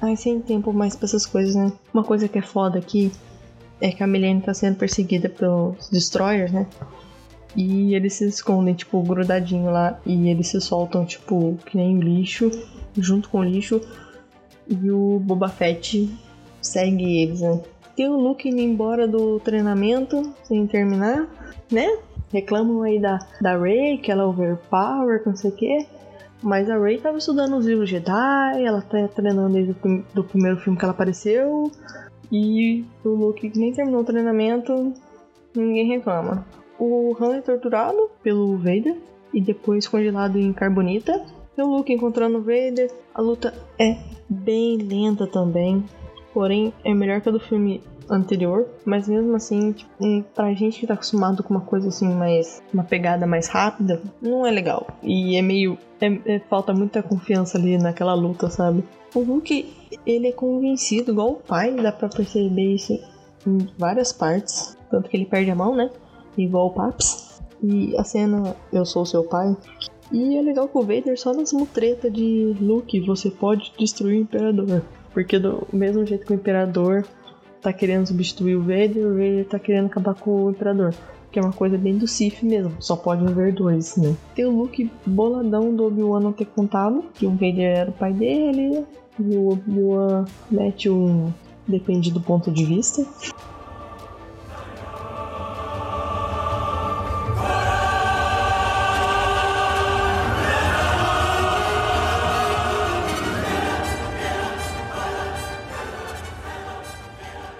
Ai, 0.00 0.16
sem 0.16 0.40
tempo 0.40 0.72
mais 0.72 0.94
pra 0.94 1.06
essas 1.06 1.24
coisas, 1.24 1.54
né? 1.54 1.72
Uma 1.92 2.04
coisa 2.04 2.28
que 2.28 2.38
é 2.38 2.42
foda 2.42 2.78
aqui 2.78 3.10
é 3.80 3.90
que 3.90 4.02
a 4.02 4.06
Milene 4.06 4.40
tá 4.40 4.52
sendo 4.52 4.76
perseguida 4.76 5.28
pelos 5.28 5.88
Destroyers, 5.90 6.52
né? 6.52 6.66
E 7.56 7.94
eles 7.94 8.14
se 8.14 8.26
escondem, 8.26 8.74
tipo, 8.74 9.02
grudadinho 9.02 9.70
lá. 9.70 9.98
E 10.04 10.28
eles 10.28 10.48
se 10.48 10.60
soltam, 10.60 11.04
tipo, 11.04 11.56
que 11.66 11.76
nem 11.76 11.98
lixo, 11.98 12.50
junto 12.96 13.28
com 13.28 13.40
o 13.40 13.44
lixo. 13.44 13.80
E 14.68 14.90
o 14.90 15.18
Boba 15.20 15.48
Fett 15.48 16.08
segue 16.60 17.22
eles, 17.22 17.40
né? 17.40 17.60
Tem 17.96 18.08
o 18.08 18.16
Luke 18.16 18.48
indo 18.48 18.60
embora 18.60 19.08
do 19.08 19.40
treinamento 19.40 20.32
sem 20.44 20.66
terminar, 20.66 21.26
né? 21.70 21.98
Reclamam 22.32 22.82
aí 22.82 23.00
da, 23.00 23.18
da 23.40 23.56
Rey, 23.56 23.98
que 23.98 24.12
ela 24.12 24.22
é 24.22 24.26
overpower, 24.26 25.22
não 25.24 25.34
sei 25.34 25.50
o 25.50 25.54
quê. 25.54 25.86
Mas 26.40 26.70
a 26.70 26.78
Rey 26.78 26.98
tava 26.98 27.18
estudando 27.18 27.56
os 27.56 27.66
livros 27.66 27.90
Jedi, 27.90 28.62
ela 28.64 28.80
tá 28.82 29.08
treinando 29.08 29.54
desde 29.54 29.72
o 29.72 30.04
do 30.14 30.22
primeiro 30.22 30.58
filme 30.58 30.78
que 30.78 30.84
ela 30.84 30.92
apareceu. 30.92 31.72
E 32.30 32.84
o 33.04 33.08
Luke 33.08 33.50
nem 33.56 33.72
terminou 33.72 34.02
o 34.02 34.04
treinamento, 34.04 34.92
ninguém 35.54 35.86
reclama. 35.86 36.46
O 36.78 37.16
Han 37.20 37.36
é 37.36 37.40
torturado 37.40 38.10
pelo 38.22 38.56
Vader 38.56 38.96
e 39.32 39.40
depois 39.40 39.88
congelado 39.88 40.38
em 40.38 40.52
carbonita. 40.52 41.24
E 41.56 41.62
o 41.62 41.66
Luke 41.66 41.92
encontrando 41.92 42.38
o 42.38 42.42
Vader. 42.42 42.92
A 43.14 43.20
luta 43.20 43.54
é 43.78 43.98
bem 44.28 44.76
lenta 44.76 45.26
também, 45.26 45.84
porém 46.32 46.72
é 46.84 46.94
melhor 46.94 47.20
que 47.20 47.28
a 47.28 47.32
do 47.32 47.40
filme 47.40 47.82
anterior, 48.10 48.66
mas 48.84 49.08
mesmo 49.08 49.34
assim, 49.36 49.72
tipo, 49.72 49.90
pra 50.34 50.52
gente 50.54 50.80
que 50.80 50.86
tá 50.86 50.94
acostumado 50.94 51.42
com 51.42 51.54
uma 51.54 51.60
coisa 51.60 51.88
assim 51.88 52.08
mais. 52.12 52.62
uma 52.72 52.84
pegada 52.84 53.26
mais 53.26 53.48
rápida, 53.48 54.02
não 54.20 54.46
é 54.46 54.50
legal. 54.50 54.86
E 55.02 55.36
é 55.36 55.42
meio. 55.42 55.78
É, 56.00 56.34
é, 56.36 56.38
falta 56.38 56.72
muita 56.72 57.02
confiança 57.02 57.58
ali 57.58 57.76
naquela 57.76 58.14
luta, 58.14 58.48
sabe? 58.48 58.84
O 59.14 59.20
Hulk, 59.20 59.74
ele 60.06 60.28
é 60.28 60.32
convencido, 60.32 61.12
igual 61.12 61.30
o 61.30 61.36
pai, 61.36 61.74
dá 61.74 61.90
pra 61.90 62.08
perceber 62.08 62.74
isso 62.74 62.92
em 63.46 63.68
várias 63.76 64.12
partes. 64.12 64.76
Tanto 64.90 65.08
que 65.08 65.16
ele 65.16 65.26
perde 65.26 65.50
a 65.50 65.54
mão, 65.54 65.74
né? 65.74 65.90
Igual 66.36 66.68
o 66.68 66.70
Paps. 66.70 67.40
E 67.62 67.96
a 67.96 68.04
cena 68.04 68.54
Eu 68.72 68.84
Sou 68.84 69.04
Seu 69.04 69.24
Pai. 69.24 69.56
E 70.12 70.36
é 70.36 70.42
legal 70.42 70.68
que 70.68 70.78
o 70.78 70.82
Vader 70.82 71.18
só 71.18 71.34
nas 71.34 71.52
mutretas 71.52 72.12
de 72.12 72.56
Luke 72.60 73.00
você 73.00 73.30
pode 73.30 73.72
destruir 73.78 74.18
o 74.18 74.22
Imperador. 74.22 74.82
Porque 75.12 75.38
do 75.38 75.66
mesmo 75.72 76.06
jeito 76.06 76.26
que 76.26 76.32
o 76.32 76.36
Imperador 76.36 77.04
tá 77.60 77.72
querendo 77.72 78.06
substituir 78.06 78.56
o 78.56 78.62
Vader, 78.62 79.06
o 79.06 79.12
Vader 79.14 79.46
tá 79.46 79.58
querendo 79.58 79.86
acabar 79.86 80.14
com 80.14 80.44
o 80.44 80.50
Imperador. 80.50 80.94
Que 81.30 81.38
é 81.38 81.42
uma 81.42 81.52
coisa 81.52 81.76
bem 81.76 81.98
do 81.98 82.06
Sif 82.06 82.42
mesmo, 82.42 82.72
só 82.80 82.96
pode 82.96 83.26
haver 83.26 83.52
dois, 83.52 83.96
né? 83.96 84.16
Tem 84.34 84.46
o 84.46 84.50
Luke 84.50 84.90
boladão 85.04 85.74
do 85.74 85.84
Obi-Wan 85.86 86.20
não 86.20 86.32
ter 86.32 86.46
contado 86.46 87.04
que 87.12 87.26
o 87.26 87.30
Vader 87.30 87.76
era 87.76 87.90
o 87.90 87.92
pai 87.92 88.14
dele, 88.14 88.86
e 89.20 89.36
o 89.36 89.52
Obi-Wan 89.52 90.24
mete 90.50 90.88
um. 90.88 91.30
depende 91.66 92.10
do 92.10 92.20
ponto 92.20 92.50
de 92.50 92.64
vista. 92.64 93.04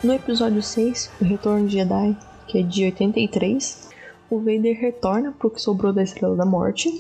No 0.09 0.15
episódio 0.15 0.63
6, 0.63 1.11
O 1.21 1.25
Retorno 1.25 1.67
de 1.67 1.75
Jedi, 1.75 2.17
que 2.47 2.61
é 2.61 2.63
de 2.63 2.83
83, 2.87 3.91
o 4.31 4.39
Vader 4.39 4.81
retorna 4.81 5.33
pro 5.33 5.51
que 5.51 5.61
sobrou 5.61 5.93
da 5.93 6.03
Estrela 6.03 6.35
da 6.35 6.47
Morte. 6.47 6.91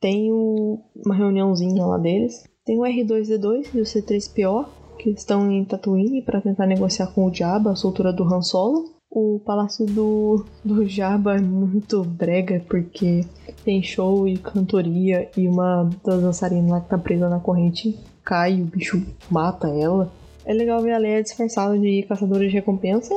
Tem 0.00 0.32
o... 0.32 0.78
uma 1.04 1.14
reuniãozinha 1.14 1.84
lá 1.84 1.98
deles. 1.98 2.42
Tem 2.64 2.78
o 2.78 2.84
R2D2 2.84 3.66
e 3.74 3.80
o 3.82 3.84
C3PO, 3.84 4.64
que 4.98 5.10
estão 5.10 5.52
em 5.52 5.62
Tatooine 5.62 6.22
para 6.22 6.40
tentar 6.40 6.66
negociar 6.66 7.08
com 7.08 7.26
o 7.26 7.34
Jabba 7.34 7.72
a 7.72 7.76
soltura 7.76 8.14
do 8.14 8.24
Han 8.24 8.40
Solo. 8.40 8.94
O 9.10 9.42
palácio 9.44 9.84
do, 9.84 10.46
do 10.64 10.88
Jabba 10.88 11.36
é 11.36 11.40
muito 11.42 12.02
brega, 12.02 12.64
porque 12.66 13.26
tem 13.62 13.82
show 13.82 14.26
e 14.26 14.38
cantoria, 14.38 15.28
e 15.36 15.46
uma 15.46 15.90
das 16.02 16.22
dançarinas 16.22 16.70
lá 16.70 16.80
que 16.80 16.88
tá 16.88 16.96
presa 16.96 17.28
na 17.28 17.40
corrente 17.40 17.94
cai, 18.24 18.62
o 18.62 18.64
bicho 18.64 19.02
mata 19.30 19.68
ela. 19.68 20.10
É 20.44 20.52
legal 20.52 20.82
ver 20.82 20.92
a 20.92 20.98
Leia 20.98 21.22
disfarçada 21.22 21.78
de 21.78 22.04
caçadora 22.08 22.46
de 22.46 22.52
recompensa. 22.52 23.14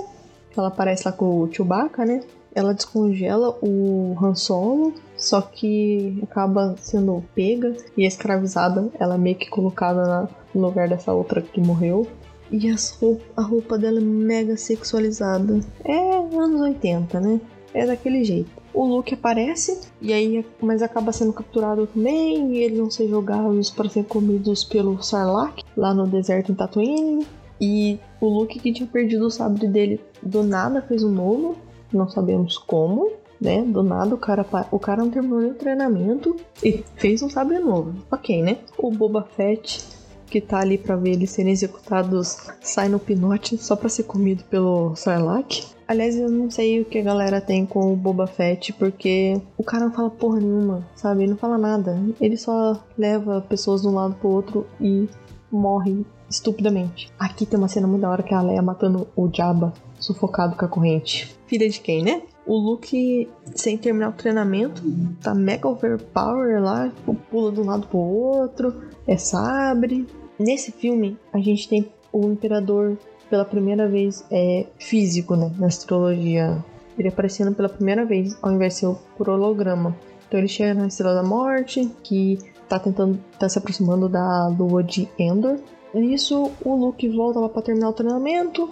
Ela 0.55 0.69
aparece 0.69 1.03
lá 1.05 1.11
com 1.11 1.41
o 1.41 1.53
Chewbacca, 1.53 2.05
né? 2.05 2.21
Ela 2.55 2.73
descongela 2.73 3.55
o 3.61 4.15
Han 4.19 4.33
Solo, 4.33 4.93
só 5.15 5.41
que 5.41 6.17
acaba 6.23 6.75
sendo 6.77 7.23
pega 7.35 7.75
e 7.95 8.05
escravizada. 8.05 8.89
Ela 8.99 9.15
é 9.15 9.17
meio 9.17 9.35
que 9.35 9.49
colocada 9.49 10.27
no 10.55 10.61
lugar 10.61 10.89
dessa 10.89 11.13
outra 11.13 11.41
que 11.41 11.61
morreu. 11.61 12.07
E 12.49 12.71
roupa, 12.99 13.23
a 13.35 13.41
roupa 13.41 13.77
dela 13.77 13.99
é 13.99 14.01
mega 14.01 14.55
sexualizada. 14.55 15.59
É 15.83 16.17
anos 16.17 16.61
80, 16.61 17.19
né? 17.19 17.41
É 17.73 17.85
daquele 17.85 18.23
jeito 18.23 18.56
o 18.77 18.85
Luke 18.85 19.13
aparece, 19.15 19.89
e 19.99 20.13
aí, 20.13 20.45
mas 20.61 20.83
acaba 20.83 21.11
sendo 21.11 21.33
capturado 21.33 21.87
também, 21.87 22.53
e 22.53 22.57
eles 22.59 22.77
vão 22.77 22.91
ser 22.91 23.09
jogados 23.09 23.71
para 23.71 23.89
ser 23.89 24.05
comidos 24.05 24.63
pelo 24.63 25.01
Sarlacc, 25.01 25.63
lá 25.75 25.95
no 25.95 26.05
deserto 26.05 26.51
em 26.51 26.55
Tatooine. 26.55 27.25
E 27.59 27.99
o 28.21 28.27
Luke 28.27 28.59
que 28.59 28.71
tinha 28.71 28.87
perdido 28.87 29.25
o 29.25 29.31
sabre 29.31 29.67
dele 29.67 29.99
do 30.21 30.43
nada 30.43 30.79
fez 30.79 31.03
um 31.03 31.09
novo, 31.09 31.55
não 31.91 32.07
sabemos 32.07 32.55
como, 32.55 33.13
né? 33.41 33.63
Do 33.63 33.81
nada 33.81 34.13
o 34.13 34.17
cara, 34.17 34.45
o 34.71 34.77
cara 34.77 35.03
não 35.03 35.09
terminou 35.09 35.39
nem 35.39 35.51
o 35.51 35.55
treinamento 35.55 36.35
e 36.63 36.83
fez 36.97 37.23
um 37.23 37.29
sabre 37.31 37.57
novo. 37.57 37.95
Ok, 38.11 38.43
né? 38.43 38.59
O 38.77 38.91
Boba 38.91 39.23
Fett 39.23 39.83
que 40.29 40.41
tá 40.41 40.59
ali 40.59 40.77
para 40.77 40.95
ver 40.95 41.13
eles 41.13 41.31
serem 41.31 41.53
executados 41.53 42.37
sai 42.61 42.89
no 42.89 42.99
pinote 42.99 43.57
só 43.57 43.75
para 43.75 43.89
ser 43.89 44.03
comido 44.03 44.43
pelo 44.43 44.95
Sarlacc. 44.95 45.65
Aliás, 45.87 46.17
eu 46.17 46.29
não 46.29 46.51
sei 46.51 46.81
o 46.81 46.85
que 46.85 46.99
a 46.99 47.03
galera 47.03 47.39
tem 47.39 47.65
com 47.65 47.93
o 47.93 47.95
Boba 47.95 48.27
Fett, 48.27 48.73
porque 48.73 49.41
o 49.57 49.63
cara 49.63 49.85
não 49.85 49.93
fala 49.93 50.09
porra 50.09 50.39
nenhuma, 50.39 50.85
sabe? 50.95 51.23
Ele 51.23 51.31
não 51.31 51.37
fala 51.37 51.57
nada. 51.57 51.97
Ele 52.19 52.35
só 52.35 52.83
leva 52.97 53.39
pessoas 53.39 53.81
de 53.81 53.87
um 53.87 53.93
lado 53.93 54.15
pro 54.15 54.29
outro 54.29 54.67
e 54.81 55.07
morre 55.49 56.05
estupidamente. 56.29 57.09
Aqui 57.17 57.45
tem 57.45 57.57
uma 57.57 57.69
cena 57.69 57.87
muito 57.87 58.01
da 58.01 58.09
hora 58.09 58.21
que 58.21 58.33
a 58.33 58.41
Leia 58.41 58.61
matando 58.61 59.07
o 59.15 59.29
Jabba 59.33 59.73
sufocado 59.97 60.57
com 60.57 60.65
a 60.65 60.67
corrente. 60.67 61.33
Filha 61.47 61.69
de 61.69 61.79
quem, 61.79 62.03
né? 62.03 62.21
O 62.45 62.57
Luke, 62.57 63.29
sem 63.55 63.77
terminar 63.77 64.09
o 64.09 64.13
treinamento, 64.13 64.81
tá 65.21 65.33
mega 65.33 65.67
overpower 65.67 66.61
lá, 66.61 66.89
tipo, 66.89 67.13
pula 67.29 67.51
de 67.51 67.59
um 67.61 67.65
lado 67.65 67.87
pro 67.87 67.97
outro, 67.97 68.73
é 69.05 69.17
sabre. 69.17 70.05
Nesse 70.37 70.71
filme, 70.71 71.17
a 71.33 71.39
gente 71.39 71.67
tem 71.67 71.89
o 72.11 72.25
Imperador 72.27 72.97
pela 73.29 73.45
primeira 73.45 73.87
vez 73.87 74.25
é 74.31 74.65
físico, 74.77 75.35
né, 75.35 75.51
na 75.57 75.67
astrologia. 75.67 76.63
Ele 76.97 77.09
aparecendo 77.09 77.53
pela 77.53 77.69
primeira 77.69 78.05
vez, 78.05 78.37
ao 78.41 78.51
invés 78.51 78.73
de 78.73 78.79
ser 78.79 78.95
por 79.17 79.29
holograma. 79.29 79.95
Então 80.27 80.39
ele 80.39 80.47
chega 80.47 80.73
na 80.73 80.87
Estrela 80.87 81.13
da 81.13 81.23
Morte, 81.23 81.89
que 82.03 82.37
tá 82.67 82.79
tentando, 82.79 83.19
tá 83.39 83.47
se 83.47 83.57
aproximando 83.57 84.09
da 84.09 84.47
lua 84.47 84.83
de 84.83 85.07
Endor. 85.17 85.57
Nisso, 85.93 86.51
o 86.63 86.75
Luke 86.75 87.07
volta 87.09 87.39
lá 87.39 87.49
pra 87.49 87.61
terminar 87.61 87.89
o 87.89 87.93
treinamento. 87.93 88.69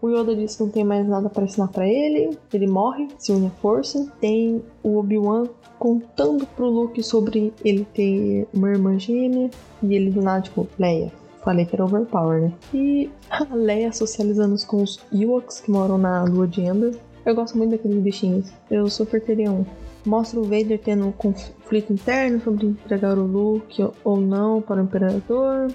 O 0.00 0.08
Yoda 0.08 0.34
diz 0.34 0.56
que 0.56 0.62
não 0.62 0.70
tem 0.70 0.84
mais 0.84 1.06
nada 1.06 1.28
para 1.28 1.44
ensinar 1.44 1.68
para 1.68 1.86
ele. 1.86 2.38
Ele 2.52 2.66
morre, 2.66 3.08
se 3.18 3.32
une 3.32 3.48
à 3.48 3.50
força. 3.50 4.10
Tem 4.20 4.62
o 4.82 4.96
Obi-Wan 4.96 5.48
contando 5.78 6.46
pro 6.46 6.68
Luke 6.68 7.02
sobre 7.02 7.52
ele 7.64 7.84
ter 7.92 8.46
uma 8.54 8.70
irmã 8.70 8.98
gêmea. 8.98 9.50
E 9.82 9.94
ele 9.94 10.10
do 10.10 10.22
nada, 10.22 10.42
tipo, 10.42 10.66
Leia, 10.78 11.12
Falei 11.42 11.64
que 11.64 11.74
era 11.74 11.84
overpower, 11.84 12.42
né? 12.42 12.52
E 12.74 13.10
a 13.30 13.54
Leia 13.54 13.92
socializando 13.92 14.56
com 14.66 14.82
os 14.82 14.98
Ewoks 15.12 15.60
que 15.60 15.70
moram 15.70 15.98
na 15.98 16.24
lua 16.24 16.46
de 16.46 16.62
Endor. 16.62 16.94
Eu 17.24 17.34
gosto 17.34 17.56
muito 17.56 17.72
daqueles 17.72 18.02
bichinhos. 18.02 18.50
Eu 18.70 18.88
super 18.88 19.20
teria 19.20 19.50
um. 19.50 19.64
Mostra 20.04 20.40
o 20.40 20.44
Vader 20.44 20.80
tendo 20.82 21.06
um 21.06 21.12
conflito 21.12 21.92
interno 21.92 22.40
sobre 22.40 22.66
entregar 22.66 23.18
o 23.18 23.26
Luke 23.26 23.86
ou 24.02 24.16
não 24.20 24.60
para 24.60 24.80
o 24.80 24.84
Imperador. 24.84 25.68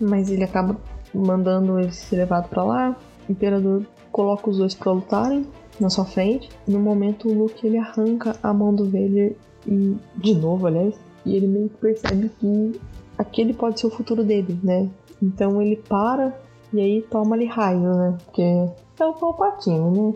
Mas 0.00 0.30
ele 0.30 0.44
acaba 0.44 0.76
mandando 1.14 1.78
ele 1.78 1.92
ser 1.92 2.16
levado 2.16 2.48
para 2.48 2.62
lá. 2.62 2.96
O 3.28 3.32
Imperador 3.32 3.84
coloca 4.12 4.50
os 4.50 4.58
dois 4.58 4.74
para 4.74 4.92
lutarem 4.92 5.46
na 5.80 5.90
sua 5.90 6.04
frente. 6.04 6.48
No 6.66 6.78
momento, 6.78 7.28
o 7.28 7.34
Luke 7.34 7.66
ele 7.66 7.78
arranca 7.78 8.36
a 8.42 8.52
mão 8.52 8.74
do 8.74 8.84
Vader 8.84 9.36
e 9.66 9.96
de 10.16 10.34
novo, 10.34 10.66
aliás, 10.66 10.94
e 11.24 11.36
ele 11.36 11.46
meio 11.46 11.68
que 11.68 11.76
percebe 11.76 12.30
que 12.40 12.80
aquele 13.16 13.52
pode 13.52 13.80
ser 13.80 13.86
o 13.86 13.90
futuro 13.90 14.24
dele, 14.24 14.58
né? 14.62 14.88
Então 15.22 15.60
ele 15.60 15.76
para 15.76 16.34
e 16.72 16.80
aí 16.80 17.02
toma 17.02 17.34
ali 17.34 17.46
raio, 17.46 17.80
né? 17.80 18.18
Porque 18.24 18.42
é 18.42 19.04
o 19.04 19.14
Palpatine, 19.14 19.90
né? 19.90 20.14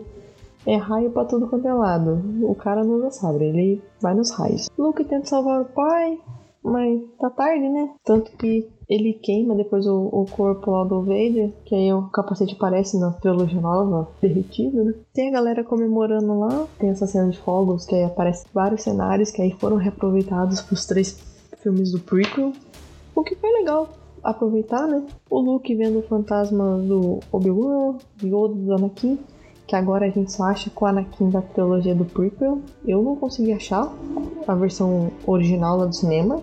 É 0.65 0.75
raio 0.77 1.11
pra 1.11 1.25
tudo 1.25 1.47
quanto 1.47 1.67
é 1.67 1.73
lado. 1.73 2.21
O 2.43 2.55
cara 2.55 2.83
não 2.83 2.95
usa 2.95 3.11
sabre, 3.11 3.45
ele 3.45 3.81
vai 4.01 4.13
nos 4.13 4.31
raios. 4.31 4.69
Luke 4.77 5.03
tenta 5.03 5.25
salvar 5.25 5.61
o 5.61 5.65
pai, 5.65 6.19
mas 6.63 7.01
tá 7.19 7.29
tarde, 7.29 7.67
né? 7.67 7.89
Tanto 8.05 8.31
que 8.37 8.69
ele 8.87 9.13
queima 9.13 9.55
depois 9.55 9.85
o, 9.87 10.09
o 10.11 10.25
corpo 10.25 10.71
lá 10.71 10.83
do 10.85 11.01
Vader, 11.01 11.51
que 11.65 11.75
aí 11.75 11.91
o 11.91 12.03
capacete 12.09 12.55
aparece 12.55 12.97
na 12.99 13.11
trilogia 13.11 13.59
nova, 13.59 14.09
derretido, 14.21 14.83
né? 14.83 14.93
Tem 15.13 15.29
a 15.29 15.33
galera 15.33 15.63
comemorando 15.63 16.39
lá, 16.39 16.67
tem 16.79 16.89
essa 16.89 17.07
cena 17.07 17.29
de 17.29 17.39
fogos, 17.39 17.85
que 17.85 17.95
aí 17.95 18.03
aparece 18.03 18.45
vários 18.53 18.83
cenários 18.83 19.31
que 19.31 19.41
aí 19.41 19.51
foram 19.51 19.75
reaproveitados 19.75 20.61
pros 20.61 20.85
três 20.85 21.19
filmes 21.61 21.91
do 21.91 21.99
prequel. 21.99 22.53
O 23.15 23.23
que 23.23 23.35
foi 23.35 23.51
legal 23.51 23.89
aproveitar, 24.23 24.87
né? 24.87 25.03
O 25.29 25.39
Luke 25.39 25.75
vendo 25.75 25.99
o 25.99 26.03
fantasma 26.03 26.77
do 26.77 27.19
Obi-Wan, 27.31 27.97
Yoda 28.23 28.53
do 28.53 28.73
Anakin, 28.73 29.19
que 29.67 29.75
agora 29.75 30.05
a 30.05 30.09
gente 30.09 30.31
só 30.31 30.43
acha 30.43 30.69
com 30.69 30.85
o 30.85 30.87
Anakin 30.87 31.29
da 31.29 31.41
trilogia 31.41 31.95
do 31.95 32.05
prequel. 32.05 32.59
Eu 32.85 33.01
não 33.01 33.15
consegui 33.15 33.51
achar 33.51 33.91
a 34.47 34.55
versão 34.55 35.11
original 35.25 35.77
lá 35.77 35.85
do 35.85 35.95
cinema. 35.95 36.41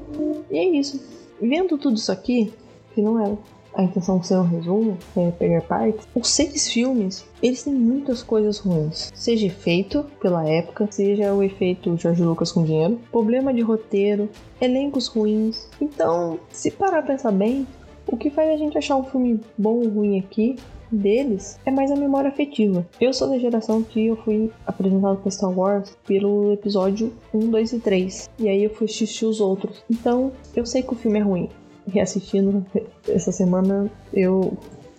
E 0.51 0.59
é 0.59 0.64
isso. 0.64 1.01
Vendo 1.40 1.79
tudo 1.79 1.97
isso 1.97 2.12
aqui, 2.12 2.53
que 2.95 3.01
não 3.01 3.21
é 3.21 3.37
a 3.74 3.83
intenção 3.83 4.18
de 4.18 4.26
ser 4.26 4.37
um 4.37 4.48
resumo, 4.48 4.98
é 5.16 5.30
pegar 5.30 5.62
partes. 5.62 6.06
Os 6.14 6.28
seis 6.28 6.68
filmes, 6.68 7.24
eles 7.42 7.62
têm 7.62 7.74
muitas 7.74 8.22
coisas 8.22 8.59
ruins. 8.59 9.11
Seja 9.14 9.46
efeito 9.46 10.04
pela 10.20 10.48
época, 10.48 10.88
seja 10.90 11.33
o 11.33 11.42
efeito 11.42 11.96
George 11.96 12.22
Lucas 12.22 12.52
com 12.52 12.64
dinheiro, 12.64 13.00
problema 13.11 13.52
de 13.52 13.62
roteiro, 13.62 14.28
elencos 14.61 15.06
ruins. 15.06 15.68
Então, 15.80 16.38
se 16.50 16.70
parar 16.70 16.98
a 16.98 17.02
pensar 17.02 17.33
bem, 17.33 17.66
o 18.06 18.16
que 18.16 18.30
faz 18.30 18.50
a 18.50 18.56
gente 18.56 18.76
achar 18.76 18.96
um 18.96 19.04
filme 19.04 19.40
bom 19.56 19.76
ou 19.76 19.88
ruim 19.88 20.18
aqui 20.18 20.56
deles 20.90 21.59
é 21.64 21.70
mais 21.70 21.90
a 21.90 21.96
memória 21.96 22.28
afetiva. 22.28 22.87
Eu 23.00 23.12
sou 23.12 23.28
da 23.28 23.38
geração 23.38 23.83
que 23.83 24.06
eu 24.06 24.16
fui 24.16 24.50
apresentado 24.66 25.18
para 25.18 25.30
Star 25.30 25.56
Wars 25.56 25.96
pelo 26.06 26.52
episódio 26.52 27.12
1, 27.33 27.38
2 27.50 27.72
e 27.72 27.78
3. 27.78 28.30
E 28.38 28.48
aí 28.48 28.64
eu 28.64 28.70
fui 28.70 28.87
assistir 28.87 29.24
os 29.24 29.40
outros. 29.40 29.83
Então, 29.90 30.33
eu 30.54 30.66
sei 30.66 30.83
que 30.83 30.92
o 30.92 30.96
filme 30.96 31.18
é 31.18 31.22
ruim. 31.22 31.48
Reassistindo 31.87 32.64
essa 33.09 33.33
semana, 33.33 33.90
eu 34.12 34.57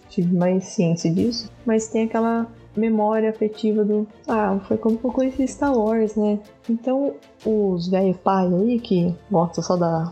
tive 0.09 0.35
mais 0.35 0.65
ciência 0.65 1.11
disso. 1.11 1.49
Mas 1.65 1.87
tem 1.87 2.03
aquela 2.03 2.47
memória 2.75 3.29
afetiva 3.29 3.83
do. 3.83 4.07
Ah, 4.27 4.59
foi 4.67 4.77
como 4.77 4.99
eu 5.03 5.11
conheci 5.11 5.47
Star 5.47 5.77
Wars, 5.77 6.15
né? 6.15 6.39
Então, 6.69 7.13
os 7.45 7.87
velho 7.87 8.13
pai 8.15 8.47
aí 8.53 8.79
que 8.79 9.15
gostam 9.29 9.63
só 9.63 9.75
da, 9.75 10.11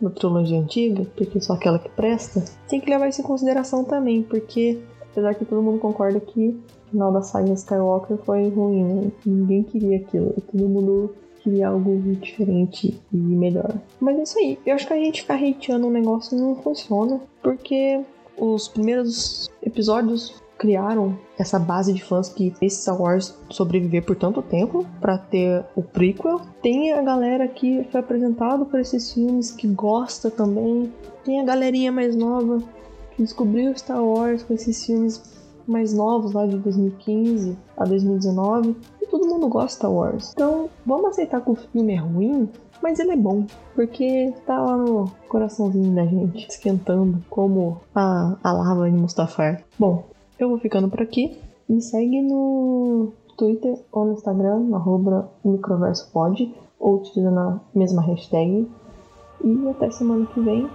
da 0.00 0.10
trilogia 0.10 0.58
antiga, 0.58 1.06
porque 1.16 1.40
só 1.40 1.54
aquela 1.54 1.78
que 1.78 1.88
presta, 1.90 2.44
tem 2.68 2.80
que 2.80 2.90
levar 2.90 3.08
isso 3.08 3.20
em 3.20 3.24
consideração 3.24 3.84
também, 3.84 4.22
porque 4.22 4.80
apesar 5.10 5.34
que 5.34 5.44
todo 5.44 5.62
mundo 5.62 5.78
concorda 5.78 6.20
que 6.20 6.48
o 6.48 6.90
final 6.90 7.12
da 7.12 7.22
saga 7.22 7.52
Skywalker 7.52 8.16
foi 8.18 8.48
ruim, 8.48 8.84
né? 8.84 9.12
Ninguém 9.24 9.62
queria 9.62 9.98
aquilo, 9.98 10.34
todo 10.50 10.68
mundo 10.68 11.14
queria 11.44 11.68
algo 11.68 12.00
diferente 12.14 12.98
e 13.12 13.16
melhor. 13.16 13.78
Mas 14.00 14.18
é 14.18 14.22
isso 14.22 14.38
aí, 14.38 14.58
eu 14.64 14.74
acho 14.74 14.86
que 14.86 14.92
a 14.94 14.96
gente 14.96 15.20
ficar 15.20 15.36
hateando 15.36 15.86
um 15.86 15.90
negócio 15.90 16.36
não 16.36 16.56
funciona, 16.56 17.20
porque 17.42 18.00
os 18.36 18.66
primeiros 18.66 19.48
episódios 19.62 20.42
criaram 20.56 21.18
essa 21.38 21.58
base 21.58 21.92
de 21.92 22.02
fãs 22.02 22.28
que 22.28 22.50
fez 22.52 22.74
Star 22.74 23.00
Wars 23.00 23.36
sobreviver 23.50 24.04
por 24.04 24.16
tanto 24.16 24.40
tempo 24.40 24.86
para 25.00 25.18
ter 25.18 25.64
o 25.76 25.82
prequel. 25.82 26.40
Tem 26.62 26.92
a 26.92 27.02
galera 27.02 27.46
que 27.46 27.84
foi 27.90 28.00
apresentado 28.00 28.64
por 28.64 28.80
esses 28.80 29.12
filmes 29.12 29.50
que 29.50 29.66
gosta 29.66 30.30
também. 30.30 30.92
Tem 31.24 31.40
a 31.40 31.44
galerinha 31.44 31.92
mais 31.92 32.16
nova 32.16 32.62
que 33.14 33.22
descobriu 33.22 33.76
Star 33.76 34.02
Wars 34.02 34.42
com 34.42 34.54
esses 34.54 34.84
filmes 34.86 35.34
mais 35.66 35.92
novos 35.92 36.32
lá 36.32 36.46
de 36.46 36.56
2015 36.58 37.56
a 37.76 37.84
2019 37.84 38.76
e 39.04 39.10
todo 39.10 39.26
mundo 39.26 39.48
gosta 39.48 39.66
de 39.66 39.72
Star 39.74 39.92
Wars. 39.92 40.32
Então 40.32 40.68
vamos 40.84 41.10
aceitar 41.10 41.40
que 41.42 41.50
o 41.50 41.54
filme 41.54 41.94
é 41.94 41.98
ruim, 41.98 42.48
mas 42.82 42.98
ele 42.98 43.12
é 43.12 43.16
bom, 43.16 43.46
porque 43.74 44.32
tá 44.46 44.60
lá 44.60 44.76
no 44.76 45.10
coraçãozinho 45.28 45.94
da 45.94 46.04
gente, 46.04 46.48
esquentando 46.48 47.22
como 47.30 47.80
a, 47.94 48.36
a 48.42 48.52
lava 48.52 48.90
de 48.90 48.96
Mustafar. 48.96 49.62
Bom, 49.78 50.04
eu 50.38 50.48
vou 50.48 50.58
ficando 50.58 50.88
por 50.88 51.00
aqui. 51.00 51.38
Me 51.68 51.80
segue 51.80 52.20
no 52.20 53.12
Twitter 53.36 53.80
ou 53.90 54.06
no 54.06 54.12
Instagram, 54.12 54.60
no 54.60 54.76
arroba 54.76 55.30
microversopod, 55.44 56.54
ou 56.78 56.96
utilizando 56.96 57.38
a 57.38 57.60
mesma 57.74 58.02
hashtag. 58.02 58.68
E 59.42 59.68
até 59.68 59.90
semana 59.90 60.26
que 60.26 60.40
vem. 60.40 60.68